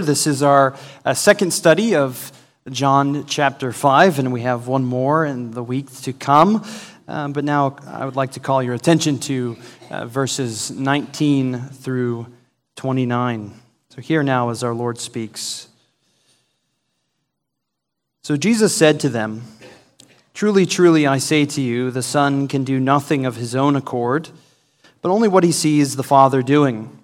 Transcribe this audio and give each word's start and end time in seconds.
This 0.00 0.26
is 0.26 0.42
our 0.42 0.76
uh, 1.04 1.14
second 1.14 1.52
study 1.52 1.94
of 1.94 2.32
John 2.70 3.26
chapter 3.26 3.72
5, 3.72 4.18
and 4.18 4.32
we 4.32 4.40
have 4.40 4.66
one 4.66 4.84
more 4.84 5.24
in 5.24 5.50
the 5.50 5.62
week 5.62 5.92
to 6.02 6.12
come. 6.12 6.64
Um, 7.06 7.32
but 7.32 7.44
now 7.44 7.76
I 7.86 8.04
would 8.04 8.16
like 8.16 8.32
to 8.32 8.40
call 8.40 8.62
your 8.62 8.74
attention 8.74 9.18
to 9.20 9.56
uh, 9.90 10.06
verses 10.06 10.70
19 10.70 11.60
through 11.60 12.26
29. 12.76 13.52
So, 13.90 14.00
here 14.00 14.22
now 14.22 14.50
as 14.50 14.64
our 14.64 14.74
Lord 14.74 14.98
speaks. 14.98 15.68
So 18.24 18.38
Jesus 18.38 18.74
said 18.74 19.00
to 19.00 19.10
them, 19.10 19.42
Truly, 20.32 20.64
truly, 20.64 21.06
I 21.06 21.18
say 21.18 21.44
to 21.44 21.60
you, 21.60 21.90
the 21.90 22.02
Son 22.02 22.48
can 22.48 22.64
do 22.64 22.80
nothing 22.80 23.26
of 23.26 23.36
his 23.36 23.54
own 23.54 23.76
accord, 23.76 24.30
but 25.02 25.10
only 25.10 25.28
what 25.28 25.44
he 25.44 25.52
sees 25.52 25.94
the 25.94 26.02
Father 26.02 26.42
doing. 26.42 27.03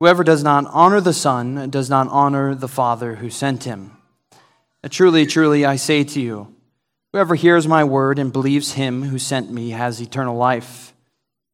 Whoever 0.00 0.24
does 0.24 0.42
not 0.42 0.64
honor 0.70 1.02
the 1.02 1.12
Son 1.12 1.68
does 1.68 1.90
not 1.90 2.08
honor 2.08 2.54
the 2.54 2.68
Father 2.68 3.16
who 3.16 3.28
sent 3.28 3.64
him. 3.64 3.98
Truly, 4.88 5.26
truly, 5.26 5.66
I 5.66 5.76
say 5.76 6.04
to 6.04 6.20
you, 6.20 6.54
whoever 7.12 7.34
hears 7.34 7.68
my 7.68 7.84
word 7.84 8.18
and 8.18 8.32
believes 8.32 8.72
him 8.72 9.02
who 9.02 9.18
sent 9.18 9.50
me 9.50 9.70
has 9.70 10.00
eternal 10.00 10.36
life. 10.36 10.94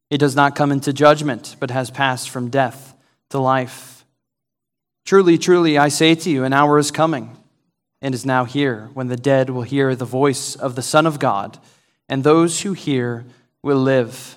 He 0.09 0.17
does 0.17 0.33
not 0.33 0.55
come 0.55 0.71
into 0.71 0.93
judgment, 0.93 1.57
but 1.59 1.71
has 1.71 1.91
passed 1.91 2.29
from 2.29 2.49
death 2.49 2.95
to 3.31 3.39
life. 3.39 4.05
Truly, 5.03 5.37
truly, 5.37 5.77
I 5.77 5.89
say 5.89 6.15
to 6.15 6.29
you, 6.29 6.45
an 6.45 6.53
hour 6.53 6.79
is 6.79 6.89
coming 6.89 7.35
and 8.01 8.15
is 8.15 8.25
now 8.25 8.45
here 8.45 8.89
when 8.93 9.07
the 9.07 9.17
dead 9.17 9.49
will 9.49 9.63
hear 9.63 9.93
the 9.93 10.05
voice 10.05 10.55
of 10.55 10.75
the 10.75 10.81
Son 10.81 11.05
of 11.05 11.19
God, 11.19 11.59
and 12.07 12.23
those 12.23 12.61
who 12.61 12.71
hear 12.71 13.25
will 13.61 13.79
live. 13.79 14.36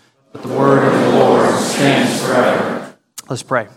but 0.31 0.43
the 0.43 0.49
word 0.49 0.83
of 0.83 0.93
the 0.93 1.19
Lord 1.19 1.49
stands 1.59 2.23
forever. 2.23 2.95
Let's 3.29 3.43
pray. 3.43 3.67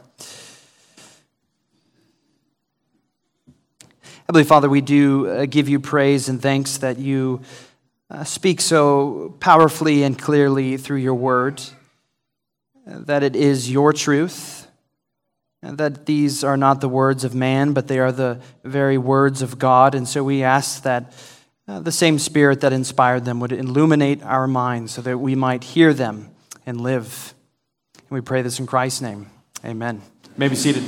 Heavenly 4.27 4.45
Father, 4.45 4.71
we 4.71 4.81
do 4.81 5.27
uh, 5.27 5.47
give 5.47 5.69
you 5.69 5.81
praise 5.81 6.29
and 6.29 6.41
thanks 6.41 6.79
that 6.79 6.99
you 6.99 7.43
uh, 8.11 8.25
speak 8.25 8.61
so 8.61 9.37
powerfully 9.41 10.03
and 10.03 10.19
clearly 10.19 10.77
through 10.77 10.99
your 10.99 11.15
word, 11.15 11.63
that 12.87 13.23
it 13.23 13.37
is 13.37 13.71
your 13.71 13.93
truth, 13.93 14.67
and 15.63 15.79
that 15.79 16.07
these 16.07 16.43
are 16.45 16.57
not 16.57 16.81
the 16.81 16.89
words 16.89 17.25
of 17.25 17.35
man, 17.35 17.73
but 17.73 17.89
they 17.89 17.99
are 17.99 18.13
the 18.13 18.41
very 18.63 18.99
words 18.99 19.43
of 19.43 19.59
God. 19.59 19.95
And 19.95 20.09
so 20.09 20.23
we 20.23 20.43
ask 20.43 20.83
that 20.85 21.13
uh, 21.67 21.81
the 21.81 21.93
same 21.93 22.19
spirit 22.19 22.61
that 22.61 22.73
inspired 22.73 23.25
them 23.25 23.41
would 23.41 23.53
illuminate 23.53 24.23
our 24.23 24.47
minds 24.47 24.93
so 24.93 25.03
that 25.03 25.19
we 25.19 25.35
might 25.35 25.65
hear 25.65 25.93
them 25.95 26.34
and 26.67 26.81
live. 26.81 27.35
And 27.95 28.11
we 28.11 28.21
pray 28.21 28.43
this 28.43 28.59
in 28.59 28.67
Christ's 28.67 29.01
name. 29.01 29.31
Amen. 29.65 30.03
You 30.25 30.31
may 30.37 30.49
be 30.49 30.57
seated. 30.57 30.85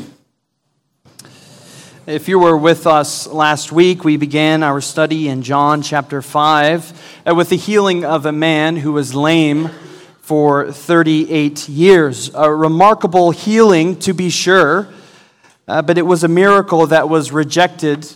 If 2.07 2.29
you 2.29 2.39
were 2.39 2.57
with 2.57 2.87
us 2.87 3.27
last 3.27 3.73
week, 3.73 4.05
we 4.05 4.17
began 4.17 4.63
our 4.63 4.81
study 4.81 5.29
in 5.29 5.43
John 5.43 5.83
chapter 5.83 6.23
5 6.23 7.23
uh, 7.27 7.35
with 7.35 7.49
the 7.49 7.57
healing 7.57 8.05
of 8.05 8.27
a 8.27 8.33
man 8.33 8.77
who 8.77 8.93
was 8.93 9.13
lame 9.13 9.71
for 10.21 10.71
38 10.71 11.69
years. 11.69 12.31
A 12.35 12.53
remarkable 12.53 13.33
healing, 13.33 13.99
to 14.01 14.15
be 14.15 14.31
sure, 14.31 14.89
uh, 15.67 15.83
but 15.83 15.99
it 15.99 16.03
was 16.03 16.23
a 16.23 16.29
miracle 16.29 16.87
that 16.87 17.09
was 17.09 17.33
rejected 17.33 18.07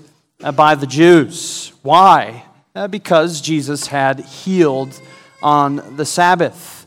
uh, 0.42 0.52
by 0.52 0.76
the 0.76 0.86
Jews. 0.86 1.72
Why? 1.82 2.44
Uh, 2.76 2.86
because 2.86 3.40
Jesus 3.40 3.88
had 3.88 4.20
healed 4.20 5.00
on 5.42 5.96
the 5.96 6.06
Sabbath. 6.06 6.79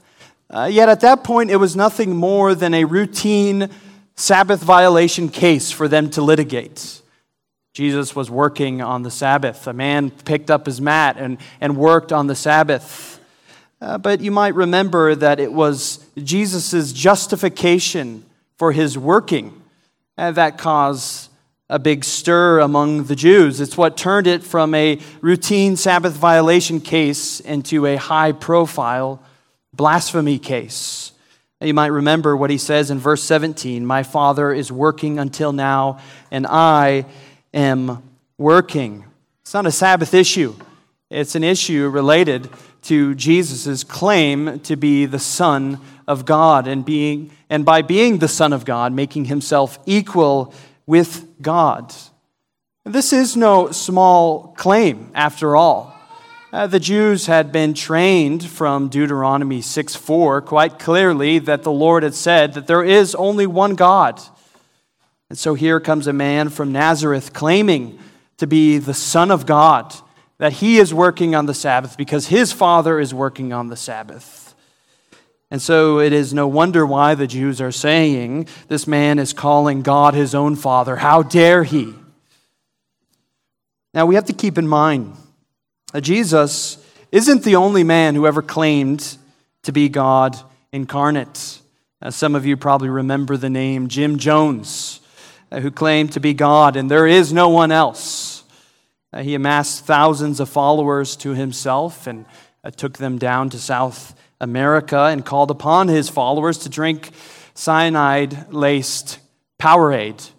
Uh, 0.53 0.65
yet 0.65 0.87
at 0.87 0.99
that 0.99 1.23
point, 1.23 1.49
it 1.49 1.55
was 1.55 1.75
nothing 1.75 2.15
more 2.15 2.53
than 2.53 2.75
a 2.75 2.83
routine 2.83 3.71
Sabbath 4.15 4.61
violation 4.61 5.27
case 5.27 5.71
for 5.71 5.87
them 5.87 6.11
to 6.11 6.21
litigate. 6.21 7.01
Jesus 7.73 8.15
was 8.15 8.29
working 8.29 8.79
on 8.79 9.01
the 9.01 9.09
Sabbath. 9.09 9.65
A 9.65 9.73
man 9.73 10.11
picked 10.11 10.51
up 10.51 10.67
his 10.67 10.79
mat 10.79 11.15
and, 11.17 11.39
and 11.59 11.75
worked 11.75 12.11
on 12.11 12.27
the 12.27 12.35
Sabbath. 12.35 13.19
Uh, 13.81 13.97
but 13.97 14.21
you 14.21 14.29
might 14.29 14.53
remember 14.53 15.15
that 15.15 15.39
it 15.39 15.51
was 15.51 16.05
Jesus' 16.23 16.93
justification 16.93 18.23
for 18.57 18.71
his 18.71 18.95
working 18.95 19.59
uh, 20.19 20.29
that 20.31 20.59
caused 20.59 21.31
a 21.67 21.79
big 21.79 22.03
stir 22.03 22.59
among 22.59 23.05
the 23.05 23.15
Jews. 23.15 23.59
It's 23.59 23.75
what 23.75 23.97
turned 23.97 24.27
it 24.27 24.43
from 24.43 24.75
a 24.75 24.99
routine 25.21 25.77
Sabbath 25.77 26.13
violation 26.13 26.79
case 26.79 27.39
into 27.39 27.87
a 27.87 27.95
high 27.95 28.33
profile 28.33 29.19
blasphemy 29.73 30.39
case. 30.39 31.11
You 31.61 31.73
might 31.73 31.87
remember 31.87 32.35
what 32.35 32.49
he 32.49 32.57
says 32.57 32.91
in 32.91 32.99
verse 32.99 33.23
17 33.23 33.85
My 33.85 34.03
Father 34.03 34.51
is 34.51 34.71
working 34.71 35.17
until 35.17 35.53
now, 35.53 35.99
and 36.29 36.45
I 36.45 37.05
am 37.53 38.03
working. 38.37 39.05
It's 39.41 39.53
not 39.53 39.65
a 39.65 39.71
Sabbath 39.71 40.13
issue, 40.13 40.55
it's 41.09 41.35
an 41.35 41.43
issue 41.43 41.87
related 41.89 42.49
to 42.83 43.15
Jesus' 43.15 43.83
claim 43.83 44.59
to 44.61 44.75
be 44.75 45.05
the 45.05 45.19
Son 45.19 45.79
of 46.05 46.25
God 46.25 46.67
and, 46.67 46.83
being, 46.83 47.31
and 47.49 47.63
by 47.63 47.81
being 47.81 48.17
the 48.17 48.27
Son 48.27 48.51
of 48.51 48.65
God, 48.65 48.91
making 48.91 49.25
himself 49.25 49.79
equal 49.85 50.53
with 50.85 51.25
God. 51.41 51.93
This 52.83 53.13
is 53.13 53.37
no 53.37 53.71
small 53.71 54.49
claim, 54.57 55.11
after 55.15 55.55
all. 55.55 55.92
Uh, 56.53 56.67
the 56.67 56.79
Jews 56.79 57.25
had 57.25 57.51
been 57.51 57.73
trained 57.73 58.45
from 58.45 58.87
Deuteronomy 58.87 59.59
6 59.59 59.95
4 59.95 60.39
quite 60.43 60.77
clearly 60.77 61.39
that 61.39 61.63
the 61.63 61.71
Lord 61.71 62.03
had 62.03 62.13
said 62.13 62.53
that 62.53 62.67
there 62.67 62.83
is 62.83 63.15
only 63.15 63.47
one 63.47 63.73
God. 63.73 64.21
And 65.31 65.39
so 65.39 65.55
here 65.55 65.79
comes 65.79 66.05
a 66.05 66.13
man 66.13 66.49
from 66.49 66.71
Nazareth 66.71 67.33
claiming 67.33 67.97
to 68.37 68.45
be 68.45 68.77
the 68.77 68.93
Son 68.93 69.31
of 69.31 69.47
God, 69.47 69.95
that 70.37 70.53
he 70.53 70.77
is 70.77 70.93
working 70.93 71.33
on 71.33 71.47
the 71.47 71.55
Sabbath 71.55 71.97
because 71.97 72.27
his 72.27 72.53
Father 72.53 72.99
is 72.99 73.15
working 73.15 73.51
on 73.51 73.69
the 73.69 73.75
Sabbath. 73.75 74.53
And 75.49 75.59
so 75.59 75.97
it 75.97 76.13
is 76.13 76.35
no 76.35 76.47
wonder 76.47 76.85
why 76.85 77.15
the 77.15 77.25
Jews 77.25 77.61
are 77.61 77.71
saying 77.71 78.47
this 78.67 78.85
man 78.85 79.17
is 79.17 79.33
calling 79.33 79.81
God 79.81 80.13
his 80.13 80.35
own 80.35 80.55
Father. 80.55 80.97
How 80.97 81.23
dare 81.23 81.63
he? 81.63 81.95
Now 83.91 84.05
we 84.05 84.13
have 84.13 84.25
to 84.25 84.33
keep 84.33 84.59
in 84.59 84.67
mind 84.67 85.17
Jesus 86.01 86.77
isn't 87.11 87.43
the 87.43 87.55
only 87.55 87.83
man 87.83 88.15
who 88.15 88.25
ever 88.25 88.41
claimed 88.41 89.17
to 89.63 89.71
be 89.71 89.89
God 89.89 90.37
incarnate. 90.71 91.59
As 92.01 92.15
some 92.15 92.35
of 92.35 92.45
you 92.45 92.57
probably 92.57 92.89
remember 92.89 93.37
the 93.37 93.49
name 93.49 93.87
Jim 93.87 94.17
Jones, 94.17 94.99
uh, 95.51 95.59
who 95.59 95.71
claimed 95.71 96.11
to 96.13 96.19
be 96.19 96.33
God, 96.33 96.75
and 96.75 96.89
there 96.89 97.07
is 97.07 97.31
no 97.31 97.49
one 97.49 97.71
else. 97.71 98.43
Uh, 99.13 99.21
he 99.21 99.35
amassed 99.35 99.85
thousands 99.85 100.39
of 100.39 100.49
followers 100.49 101.15
to 101.17 101.35
himself 101.35 102.07
and 102.07 102.25
uh, 102.63 102.71
took 102.71 102.97
them 102.97 103.19
down 103.19 103.49
to 103.51 103.59
South 103.59 104.19
America 104.41 105.05
and 105.05 105.23
called 105.25 105.51
upon 105.51 105.87
his 105.87 106.09
followers 106.09 106.57
to 106.59 106.69
drink 106.69 107.11
cyanide 107.53 108.51
laced 108.51 109.19
Powerade. 109.59 110.29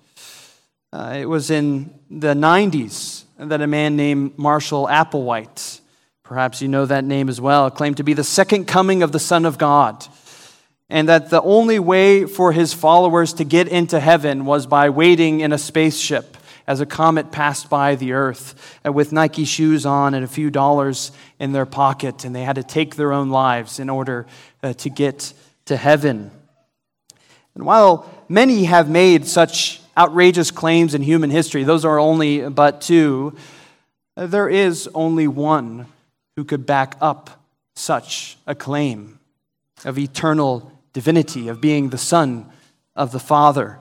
Uh, 0.92 1.16
it 1.18 1.26
was 1.26 1.50
in 1.50 1.94
the 2.10 2.34
90s 2.34 3.23
that 3.38 3.60
a 3.60 3.66
man 3.66 3.96
named 3.96 4.38
Marshall 4.38 4.86
Applewhite, 4.86 5.80
perhaps 6.22 6.62
you 6.62 6.68
know 6.68 6.86
that 6.86 7.04
name 7.04 7.28
as 7.28 7.40
well, 7.40 7.70
claimed 7.70 7.96
to 7.96 8.04
be 8.04 8.14
the 8.14 8.24
second 8.24 8.66
coming 8.66 9.02
of 9.02 9.12
the 9.12 9.18
Son 9.18 9.44
of 9.44 9.58
God. 9.58 10.06
And 10.88 11.08
that 11.08 11.30
the 11.30 11.42
only 11.42 11.78
way 11.78 12.26
for 12.26 12.52
his 12.52 12.72
followers 12.72 13.32
to 13.34 13.44
get 13.44 13.68
into 13.68 13.98
heaven 13.98 14.44
was 14.44 14.66
by 14.66 14.90
waiting 14.90 15.40
in 15.40 15.52
a 15.52 15.58
spaceship 15.58 16.36
as 16.66 16.80
a 16.80 16.86
comet 16.86 17.30
passed 17.30 17.68
by 17.68 17.94
the 17.94 18.12
earth 18.12 18.78
uh, 18.86 18.92
with 18.92 19.12
Nike 19.12 19.44
shoes 19.44 19.84
on 19.84 20.14
and 20.14 20.24
a 20.24 20.28
few 20.28 20.50
dollars 20.50 21.12
in 21.38 21.52
their 21.52 21.66
pocket, 21.66 22.24
and 22.24 22.34
they 22.34 22.42
had 22.42 22.56
to 22.56 22.62
take 22.62 22.96
their 22.96 23.12
own 23.12 23.30
lives 23.30 23.78
in 23.78 23.90
order 23.90 24.26
uh, 24.62 24.72
to 24.74 24.88
get 24.88 25.32
to 25.66 25.76
heaven. 25.76 26.30
And 27.54 27.64
while 27.64 28.10
many 28.28 28.64
have 28.64 28.88
made 28.88 29.26
such 29.26 29.80
outrageous 29.96 30.50
claims 30.50 30.94
in 30.94 31.02
human 31.02 31.30
history, 31.30 31.64
those 31.64 31.84
are 31.84 31.98
only 31.98 32.48
but 32.48 32.80
two, 32.80 33.36
there 34.16 34.48
is 34.48 34.88
only 34.94 35.26
one 35.26 35.86
who 36.36 36.44
could 36.44 36.66
back 36.66 36.96
up 37.00 37.42
such 37.74 38.36
a 38.46 38.54
claim 38.54 39.18
of 39.84 39.98
eternal 39.98 40.72
divinity, 40.92 41.48
of 41.48 41.60
being 41.60 41.90
the 41.90 41.98
Son 41.98 42.46
of 42.94 43.12
the 43.12 43.18
Father. 43.18 43.78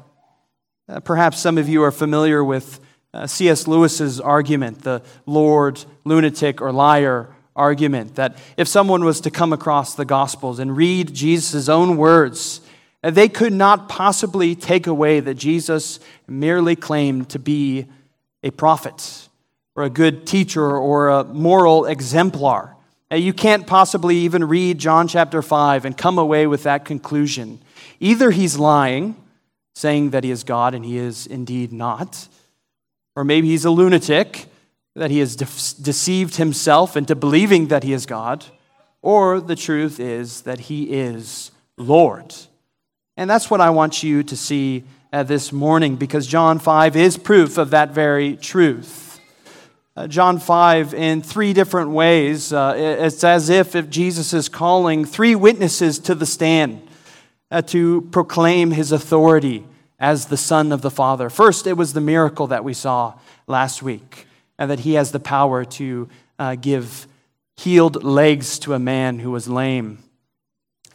Uh, 0.90 1.00
perhaps 1.00 1.40
some 1.40 1.58
of 1.58 1.70
you 1.70 1.84
are 1.84 1.92
familiar 1.92 2.44
with 2.44 2.80
uh, 3.14 3.28
C.S. 3.28 3.68
Lewis's 3.68 4.20
argument, 4.20 4.82
the 4.82 5.02
Lord, 5.26 5.84
lunatic, 6.04 6.62
or 6.62 6.72
liar 6.72 7.30
argument, 7.56 8.16
that 8.16 8.38
if 8.58 8.68
someone 8.68 9.06
was 9.06 9.22
to 9.22 9.32
come 9.32 9.54
across 9.54 9.94
the 9.94 10.06
Gospels 10.06 10.58
and 10.60 10.76
read 10.76 11.14
Jesus' 11.14 11.70
own 11.70 11.98
words, 11.98 12.62
they 13.04 13.28
could 13.28 13.54
not 13.54 13.90
possibly 13.90 14.56
take 14.56 14.88
away 14.88 15.20
that 15.20 15.36
Jesus 15.36 16.00
merely 16.28 16.76
claimed 16.76 17.30
to 17.30 17.40
be 17.40 17.86
a 18.44 18.52
prophet 18.52 19.28
or 19.76 19.84
a 19.84 19.90
good 19.90 20.26
teacher 20.26 20.78
or 20.78 21.10
a 21.10 21.24
moral 21.26 21.86
exemplar. 21.86 22.76
You 23.12 23.34
can't 23.34 23.68
possibly 23.68 24.18
even 24.18 24.46
read 24.46 24.80
John 24.80 25.08
chapter 25.08 25.42
5 25.42 25.86
and 25.86 25.98
come 25.98 26.18
away 26.18 26.48
with 26.48 26.64
that 26.64 26.86
conclusion. 26.86 27.60
Either 28.00 28.32
he's 28.32 28.58
lying, 28.58 29.16
saying 29.76 30.12
that 30.12 30.24
he 30.24 30.32
is 30.32 30.44
God 30.44 30.74
and 30.74 30.84
he 30.86 30.98
is 30.98 31.28
indeed 31.28 31.72
not, 31.72 32.28
or 33.16 33.24
maybe 33.24 33.50
he's 33.50 33.66
a 33.66 33.70
lunatic, 33.70 34.48
that 34.96 35.12
he 35.12 35.20
has 35.20 35.36
de- 35.36 35.84
deceived 35.84 36.38
himself 36.38 36.96
into 36.96 37.16
believing 37.16 37.68
that 37.68 37.84
he 37.84 37.94
is 37.94 38.06
God, 38.06 38.46
or 39.02 39.40
the 39.40 39.56
truth 39.56 40.00
is 40.00 40.42
that 40.42 40.62
he 40.62 40.86
is 40.86 41.52
Lord. 41.78 42.34
And 43.16 43.30
that's 43.30 43.52
what 43.52 43.62
I 43.62 43.70
want 43.70 44.02
you 44.02 44.24
to 44.24 44.36
see 44.36 44.84
uh, 45.12 45.22
this 45.22 45.52
morning 45.52 45.96
because 45.96 46.26
John 46.26 46.58
5 46.58 46.96
is 46.96 47.18
proof 47.18 47.60
of 47.60 47.70
that 47.70 47.92
very 47.92 48.36
truth. 48.36 49.20
Uh, 49.96 50.08
John 50.08 50.40
5, 50.40 50.96
in 50.96 51.22
three 51.22 51.54
different 51.54 51.92
ways, 51.92 52.52
uh, 52.52 52.74
it's 52.76 53.24
as 53.24 53.50
if, 53.50 53.76
if 53.76 53.92
Jesus 53.92 54.34
is 54.34 54.50
calling 54.50 55.06
three 55.06 55.36
witnesses 55.36 56.00
to 56.00 56.16
the 56.16 56.26
stand 56.26 56.88
uh, 57.52 57.62
to 57.62 58.02
proclaim 58.10 58.72
his 58.72 58.92
authority 58.92 59.64
as 60.00 60.26
the 60.26 60.38
Son 60.38 60.72
of 60.72 60.82
the 60.82 60.90
Father. 60.90 61.30
First, 61.30 61.68
it 61.68 61.78
was 61.78 61.94
the 61.94 62.02
miracle 62.02 62.48
that 62.48 62.64
we 62.64 62.74
saw 62.74 63.14
last 63.46 63.84
week, 63.84 64.26
and 64.58 64.72
that 64.72 64.80
he 64.80 64.96
has 64.96 65.12
the 65.12 65.20
power 65.20 65.64
to 65.64 66.10
uh, 66.40 66.56
give 66.56 67.08
healed 67.58 68.04
legs 68.04 68.58
to 68.58 68.74
a 68.74 68.80
man 68.80 69.20
who 69.20 69.30
was 69.30 69.48
lame. 69.48 70.00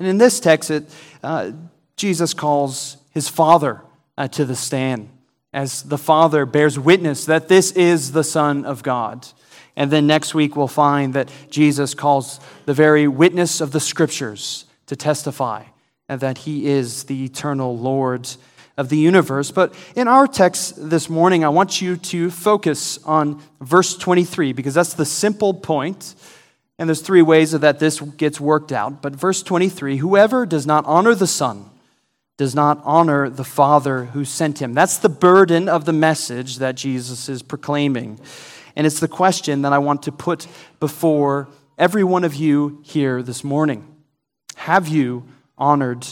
And 0.00 0.08
in 0.08 0.18
this 0.18 0.40
text, 0.40 0.72
it, 0.72 0.90
uh, 1.22 1.52
Jesus 1.98 2.32
calls 2.32 2.96
his 3.10 3.28
Father 3.28 3.82
uh, 4.16 4.28
to 4.28 4.44
the 4.44 4.56
stand 4.56 5.10
as 5.52 5.82
the 5.82 5.98
Father 5.98 6.46
bears 6.46 6.78
witness 6.78 7.24
that 7.24 7.48
this 7.48 7.72
is 7.72 8.12
the 8.12 8.24
Son 8.24 8.64
of 8.64 8.82
God. 8.82 9.26
And 9.76 9.90
then 9.90 10.06
next 10.06 10.34
week, 10.34 10.56
we'll 10.56 10.68
find 10.68 11.14
that 11.14 11.30
Jesus 11.50 11.94
calls 11.94 12.40
the 12.66 12.74
very 12.74 13.06
witness 13.08 13.60
of 13.60 13.72
the 13.72 13.80
Scriptures 13.80 14.64
to 14.86 14.96
testify 14.96 15.64
and 16.08 16.20
that 16.20 16.38
he 16.38 16.66
is 16.66 17.04
the 17.04 17.24
eternal 17.24 17.76
Lord 17.76 18.28
of 18.76 18.88
the 18.88 18.96
universe. 18.96 19.50
But 19.50 19.74
in 19.96 20.08
our 20.08 20.26
text 20.26 20.90
this 20.90 21.10
morning, 21.10 21.44
I 21.44 21.48
want 21.48 21.82
you 21.82 21.96
to 21.96 22.30
focus 22.30 22.98
on 23.04 23.42
verse 23.60 23.96
23 23.96 24.52
because 24.52 24.74
that's 24.74 24.94
the 24.94 25.04
simple 25.04 25.52
point. 25.52 26.14
And 26.78 26.88
there's 26.88 27.02
three 27.02 27.22
ways 27.22 27.50
that 27.52 27.78
this 27.80 28.00
gets 28.00 28.40
worked 28.40 28.70
out. 28.70 29.02
But 29.02 29.14
verse 29.14 29.42
23 29.42 29.96
whoever 29.96 30.46
does 30.46 30.66
not 30.66 30.84
honor 30.86 31.14
the 31.14 31.26
Son 31.26 31.68
does 32.38 32.54
not 32.54 32.80
honor 32.84 33.28
the 33.28 33.44
Father 33.44 34.04
who 34.06 34.24
sent 34.24 34.62
him. 34.62 34.72
That's 34.72 34.96
the 34.96 35.08
burden 35.08 35.68
of 35.68 35.84
the 35.84 35.92
message 35.92 36.58
that 36.58 36.76
Jesus 36.76 37.28
is 37.28 37.42
proclaiming. 37.42 38.18
And 38.76 38.86
it's 38.86 39.00
the 39.00 39.08
question 39.08 39.62
that 39.62 39.72
I 39.72 39.78
want 39.78 40.04
to 40.04 40.12
put 40.12 40.46
before 40.78 41.48
every 41.76 42.04
one 42.04 42.22
of 42.22 42.36
you 42.36 42.80
here 42.84 43.22
this 43.22 43.42
morning 43.42 43.84
Have 44.54 44.86
you 44.88 45.24
honored 45.58 46.06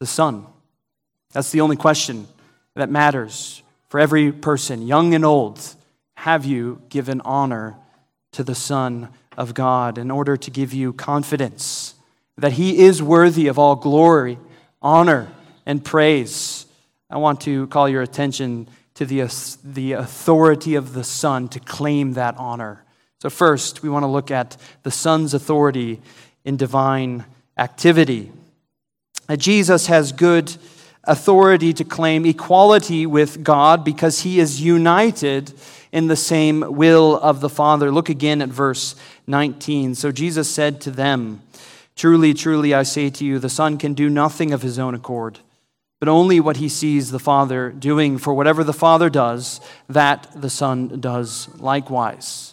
the 0.00 0.06
Son? 0.06 0.46
That's 1.32 1.50
the 1.50 1.62
only 1.62 1.76
question 1.76 2.28
that 2.74 2.90
matters 2.90 3.62
for 3.88 3.98
every 3.98 4.32
person, 4.32 4.86
young 4.86 5.14
and 5.14 5.24
old. 5.24 5.60
Have 6.18 6.44
you 6.44 6.82
given 6.90 7.22
honor 7.22 7.76
to 8.32 8.44
the 8.44 8.54
Son 8.54 9.08
of 9.36 9.54
God 9.54 9.96
in 9.96 10.10
order 10.10 10.36
to 10.36 10.50
give 10.50 10.74
you 10.74 10.92
confidence 10.92 11.94
that 12.36 12.52
He 12.52 12.80
is 12.84 13.02
worthy 13.02 13.46
of 13.46 13.58
all 13.58 13.76
glory, 13.76 14.38
honor, 14.82 15.28
and 15.66 15.84
praise, 15.84 16.66
I 17.10 17.18
want 17.18 17.40
to 17.42 17.66
call 17.68 17.88
your 17.88 18.02
attention 18.02 18.68
to 18.94 19.06
the, 19.06 19.22
uh, 19.22 19.28
the 19.62 19.92
authority 19.92 20.74
of 20.74 20.94
the 20.94 21.04
Son 21.04 21.48
to 21.48 21.60
claim 21.60 22.14
that 22.14 22.36
honor. 22.36 22.84
So, 23.20 23.30
first, 23.30 23.82
we 23.82 23.88
want 23.88 24.02
to 24.02 24.08
look 24.08 24.30
at 24.30 24.56
the 24.82 24.90
Son's 24.90 25.34
authority 25.34 26.00
in 26.44 26.56
divine 26.56 27.24
activity. 27.56 28.30
Jesus 29.36 29.86
has 29.86 30.12
good 30.12 30.56
authority 31.04 31.72
to 31.72 31.84
claim 31.84 32.26
equality 32.26 33.06
with 33.06 33.42
God 33.42 33.84
because 33.84 34.20
he 34.20 34.38
is 34.38 34.60
united 34.60 35.52
in 35.92 36.08
the 36.08 36.16
same 36.16 36.60
will 36.60 37.16
of 37.18 37.40
the 37.40 37.48
Father. 37.48 37.90
Look 37.90 38.08
again 38.08 38.42
at 38.42 38.48
verse 38.48 38.94
19. 39.26 39.94
So 39.94 40.12
Jesus 40.12 40.50
said 40.50 40.80
to 40.82 40.90
them, 40.90 41.40
Truly, 41.96 42.34
truly, 42.34 42.74
I 42.74 42.82
say 42.82 43.08
to 43.10 43.24
you, 43.24 43.38
the 43.38 43.48
Son 43.48 43.78
can 43.78 43.94
do 43.94 44.10
nothing 44.10 44.52
of 44.52 44.62
his 44.62 44.78
own 44.78 44.94
accord 44.94 45.38
but 46.04 46.10
only 46.10 46.38
what 46.38 46.58
he 46.58 46.68
sees 46.68 47.10
the 47.10 47.18
Father 47.18 47.70
doing. 47.70 48.18
For 48.18 48.34
whatever 48.34 48.62
the 48.62 48.74
Father 48.74 49.08
does, 49.08 49.58
that 49.88 50.28
the 50.38 50.50
Son 50.50 51.00
does 51.00 51.48
likewise. 51.58 52.52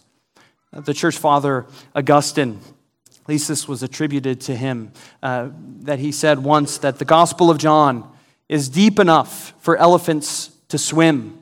The 0.72 0.94
church 0.94 1.18
father 1.18 1.66
Augustine, 1.94 2.62
at 3.10 3.28
least 3.28 3.50
this 3.50 3.68
was 3.68 3.84
attributed 3.84 4.40
to 4.42 4.56
him, 4.56 4.94
uh, 5.22 5.50
that 5.82 6.00
he 6.00 6.14
said 6.14 6.40
once 6.40 6.78
that 6.78 6.98
the 6.98 7.04
Gospel 7.04 7.50
of 7.50 7.58
John 7.58 8.10
is 8.48 8.70
deep 8.70 9.00
enough 9.00 9.54
for 9.60 9.76
elephants 9.76 10.52
to 10.70 10.78
swim, 10.78 11.38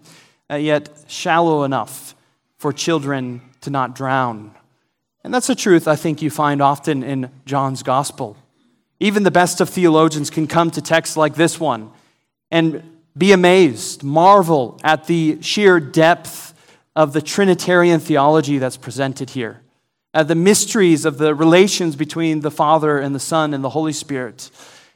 uh, 0.50 0.56
yet 0.56 0.90
shallow 1.08 1.62
enough 1.62 2.16
for 2.58 2.74
children 2.74 3.40
to 3.62 3.70
not 3.70 3.94
drown. 3.94 4.56
And 5.24 5.32
that's 5.32 5.52
a 5.52 5.54
truth 5.54 5.88
I 5.88 5.96
think 5.96 6.24
you 6.24 6.32
find 6.32 6.60
often 6.60 7.04
in 7.04 7.30
John's 7.46 7.84
Gospel. 7.84 8.36
Even 9.00 9.22
the 9.22 9.30
best 9.30 9.62
of 9.62 9.70
theologians 9.70 10.32
can 10.32 10.48
come 10.48 10.72
to 10.72 10.82
texts 10.82 11.16
like 11.16 11.36
this 11.36 11.60
one 11.60 11.92
and 12.52 12.84
be 13.18 13.32
amazed, 13.32 14.04
marvel 14.04 14.80
at 14.84 15.06
the 15.06 15.42
sheer 15.42 15.80
depth 15.80 16.54
of 16.96 17.14
the 17.14 17.22
Trinitarian 17.22 18.00
theology 18.00 18.58
that's 18.58 18.78
presented 18.78 19.32
here, 19.32 19.62
at 20.14 20.28
the 20.28 20.36
mysteries 20.36 21.06
of 21.06 21.18
the 21.18 21.36
relations 21.36 21.96
between 21.96 22.42
the 22.42 22.52
Father 22.52 22.98
and 22.98 23.14
the 23.14 23.20
Son 23.20 23.54
and 23.54 23.64
the 23.64 23.70
Holy 23.70 23.94
Spirit. 23.94 24.50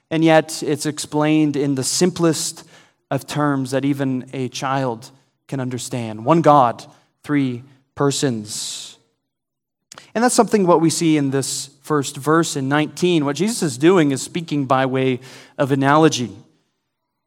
And 0.10 0.24
yet 0.24 0.62
it's 0.64 0.86
explained 0.86 1.56
in 1.56 1.76
the 1.76 1.84
simplest 1.84 2.68
of 3.10 3.28
terms 3.28 3.72
that 3.72 3.86
even 3.86 4.30
a 4.34 4.50
child 4.50 5.12
can 5.48 5.60
understand. 5.60 6.26
One 6.26 6.42
God, 6.42 6.86
three 7.24 7.64
persons. 7.96 8.98
And 10.16 10.24
that's 10.24 10.36
something 10.36 10.66
what 10.66 10.82
we 10.82 10.90
see 10.90 11.18
in 11.18 11.32
this 11.32 11.70
first 11.82 12.18
verse 12.18 12.56
in 12.56 12.70
19. 12.70 13.26
What 13.26 13.36
Jesus 13.36 13.64
is 13.64 13.78
doing 13.78 14.12
is 14.12 14.22
speaking 14.22 14.66
by 14.66 14.86
way 14.86 15.20
of 15.58 15.72
analogy. 15.72 16.36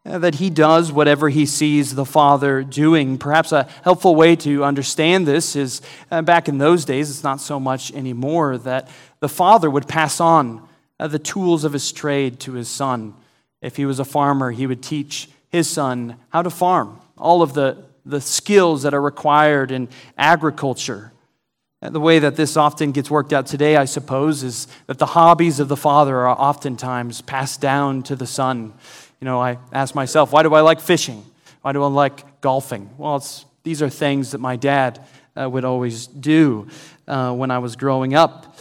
Uh, 0.06 0.18
that 0.18 0.36
he 0.36 0.50
does 0.50 0.92
whatever 0.92 1.28
he 1.28 1.44
sees 1.44 1.94
the 1.94 2.04
Father 2.04 2.62
doing. 2.62 3.18
Perhaps 3.18 3.50
a 3.50 3.64
helpful 3.82 4.14
way 4.14 4.36
to 4.36 4.62
understand 4.62 5.26
this 5.26 5.56
is 5.56 5.82
uh, 6.12 6.22
back 6.22 6.48
in 6.48 6.58
those 6.58 6.84
days, 6.84 7.10
it's 7.10 7.24
not 7.24 7.40
so 7.40 7.58
much 7.58 7.92
anymore, 7.92 8.56
that 8.56 8.88
the 9.18 9.28
Father 9.28 9.68
would 9.68 9.88
pass 9.88 10.20
on 10.20 10.66
uh, 11.00 11.08
the 11.08 11.18
tools 11.18 11.64
of 11.64 11.72
his 11.72 11.90
trade 11.90 12.38
to 12.38 12.52
his 12.52 12.68
son. 12.68 13.14
If 13.60 13.76
he 13.76 13.84
was 13.84 13.98
a 13.98 14.04
farmer, 14.04 14.52
he 14.52 14.68
would 14.68 14.82
teach 14.82 15.28
his 15.48 15.68
son 15.68 16.14
how 16.28 16.42
to 16.42 16.50
farm, 16.50 17.00
all 17.18 17.42
of 17.42 17.54
the, 17.54 17.82
the 18.04 18.20
skills 18.20 18.82
that 18.82 18.94
are 18.94 19.02
required 19.02 19.72
in 19.72 19.88
agriculture. 20.16 21.10
The 21.82 22.00
way 22.00 22.20
that 22.20 22.36
this 22.36 22.56
often 22.56 22.92
gets 22.92 23.10
worked 23.10 23.32
out 23.32 23.46
today, 23.46 23.76
I 23.76 23.84
suppose, 23.84 24.42
is 24.42 24.66
that 24.86 24.98
the 24.98 25.06
hobbies 25.06 25.60
of 25.60 25.68
the 25.68 25.76
father 25.76 26.16
are 26.18 26.28
oftentimes 26.28 27.20
passed 27.22 27.60
down 27.60 28.02
to 28.04 28.16
the 28.16 28.26
son. 28.26 28.72
You 29.20 29.24
know, 29.24 29.40
I 29.40 29.58
ask 29.72 29.94
myself, 29.94 30.32
why 30.32 30.42
do 30.42 30.54
I 30.54 30.60
like 30.60 30.80
fishing? 30.80 31.24
Why 31.62 31.72
do 31.72 31.82
I 31.82 31.88
like 31.88 32.40
golfing? 32.40 32.90
Well, 32.98 33.24
these 33.62 33.82
are 33.82 33.88
things 33.88 34.30
that 34.32 34.38
my 34.38 34.56
dad 34.56 35.04
uh, 35.34 35.48
would 35.48 35.64
always 35.64 36.06
do 36.06 36.68
uh, 37.08 37.32
when 37.32 37.50
I 37.50 37.58
was 37.58 37.76
growing 37.76 38.14
up. 38.14 38.56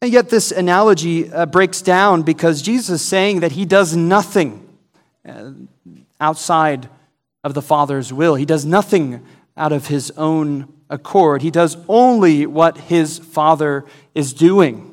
And 0.00 0.12
yet, 0.12 0.30
this 0.30 0.50
analogy 0.50 1.32
uh, 1.32 1.46
breaks 1.46 1.80
down 1.80 2.22
because 2.22 2.60
Jesus 2.60 3.00
is 3.00 3.06
saying 3.06 3.40
that 3.40 3.52
he 3.52 3.64
does 3.64 3.94
nothing 3.94 4.68
uh, 5.28 5.52
outside 6.20 6.88
of 7.44 7.54
the 7.54 7.62
Father's 7.62 8.12
will. 8.12 8.34
He 8.34 8.44
does 8.44 8.64
nothing 8.64 9.24
out 9.56 9.72
of 9.72 9.86
his 9.86 10.10
own 10.12 10.72
accord. 10.90 11.42
He 11.42 11.50
does 11.50 11.76
only 11.88 12.46
what 12.46 12.76
his 12.76 13.18
Father 13.18 13.84
is 14.14 14.32
doing. 14.32 14.91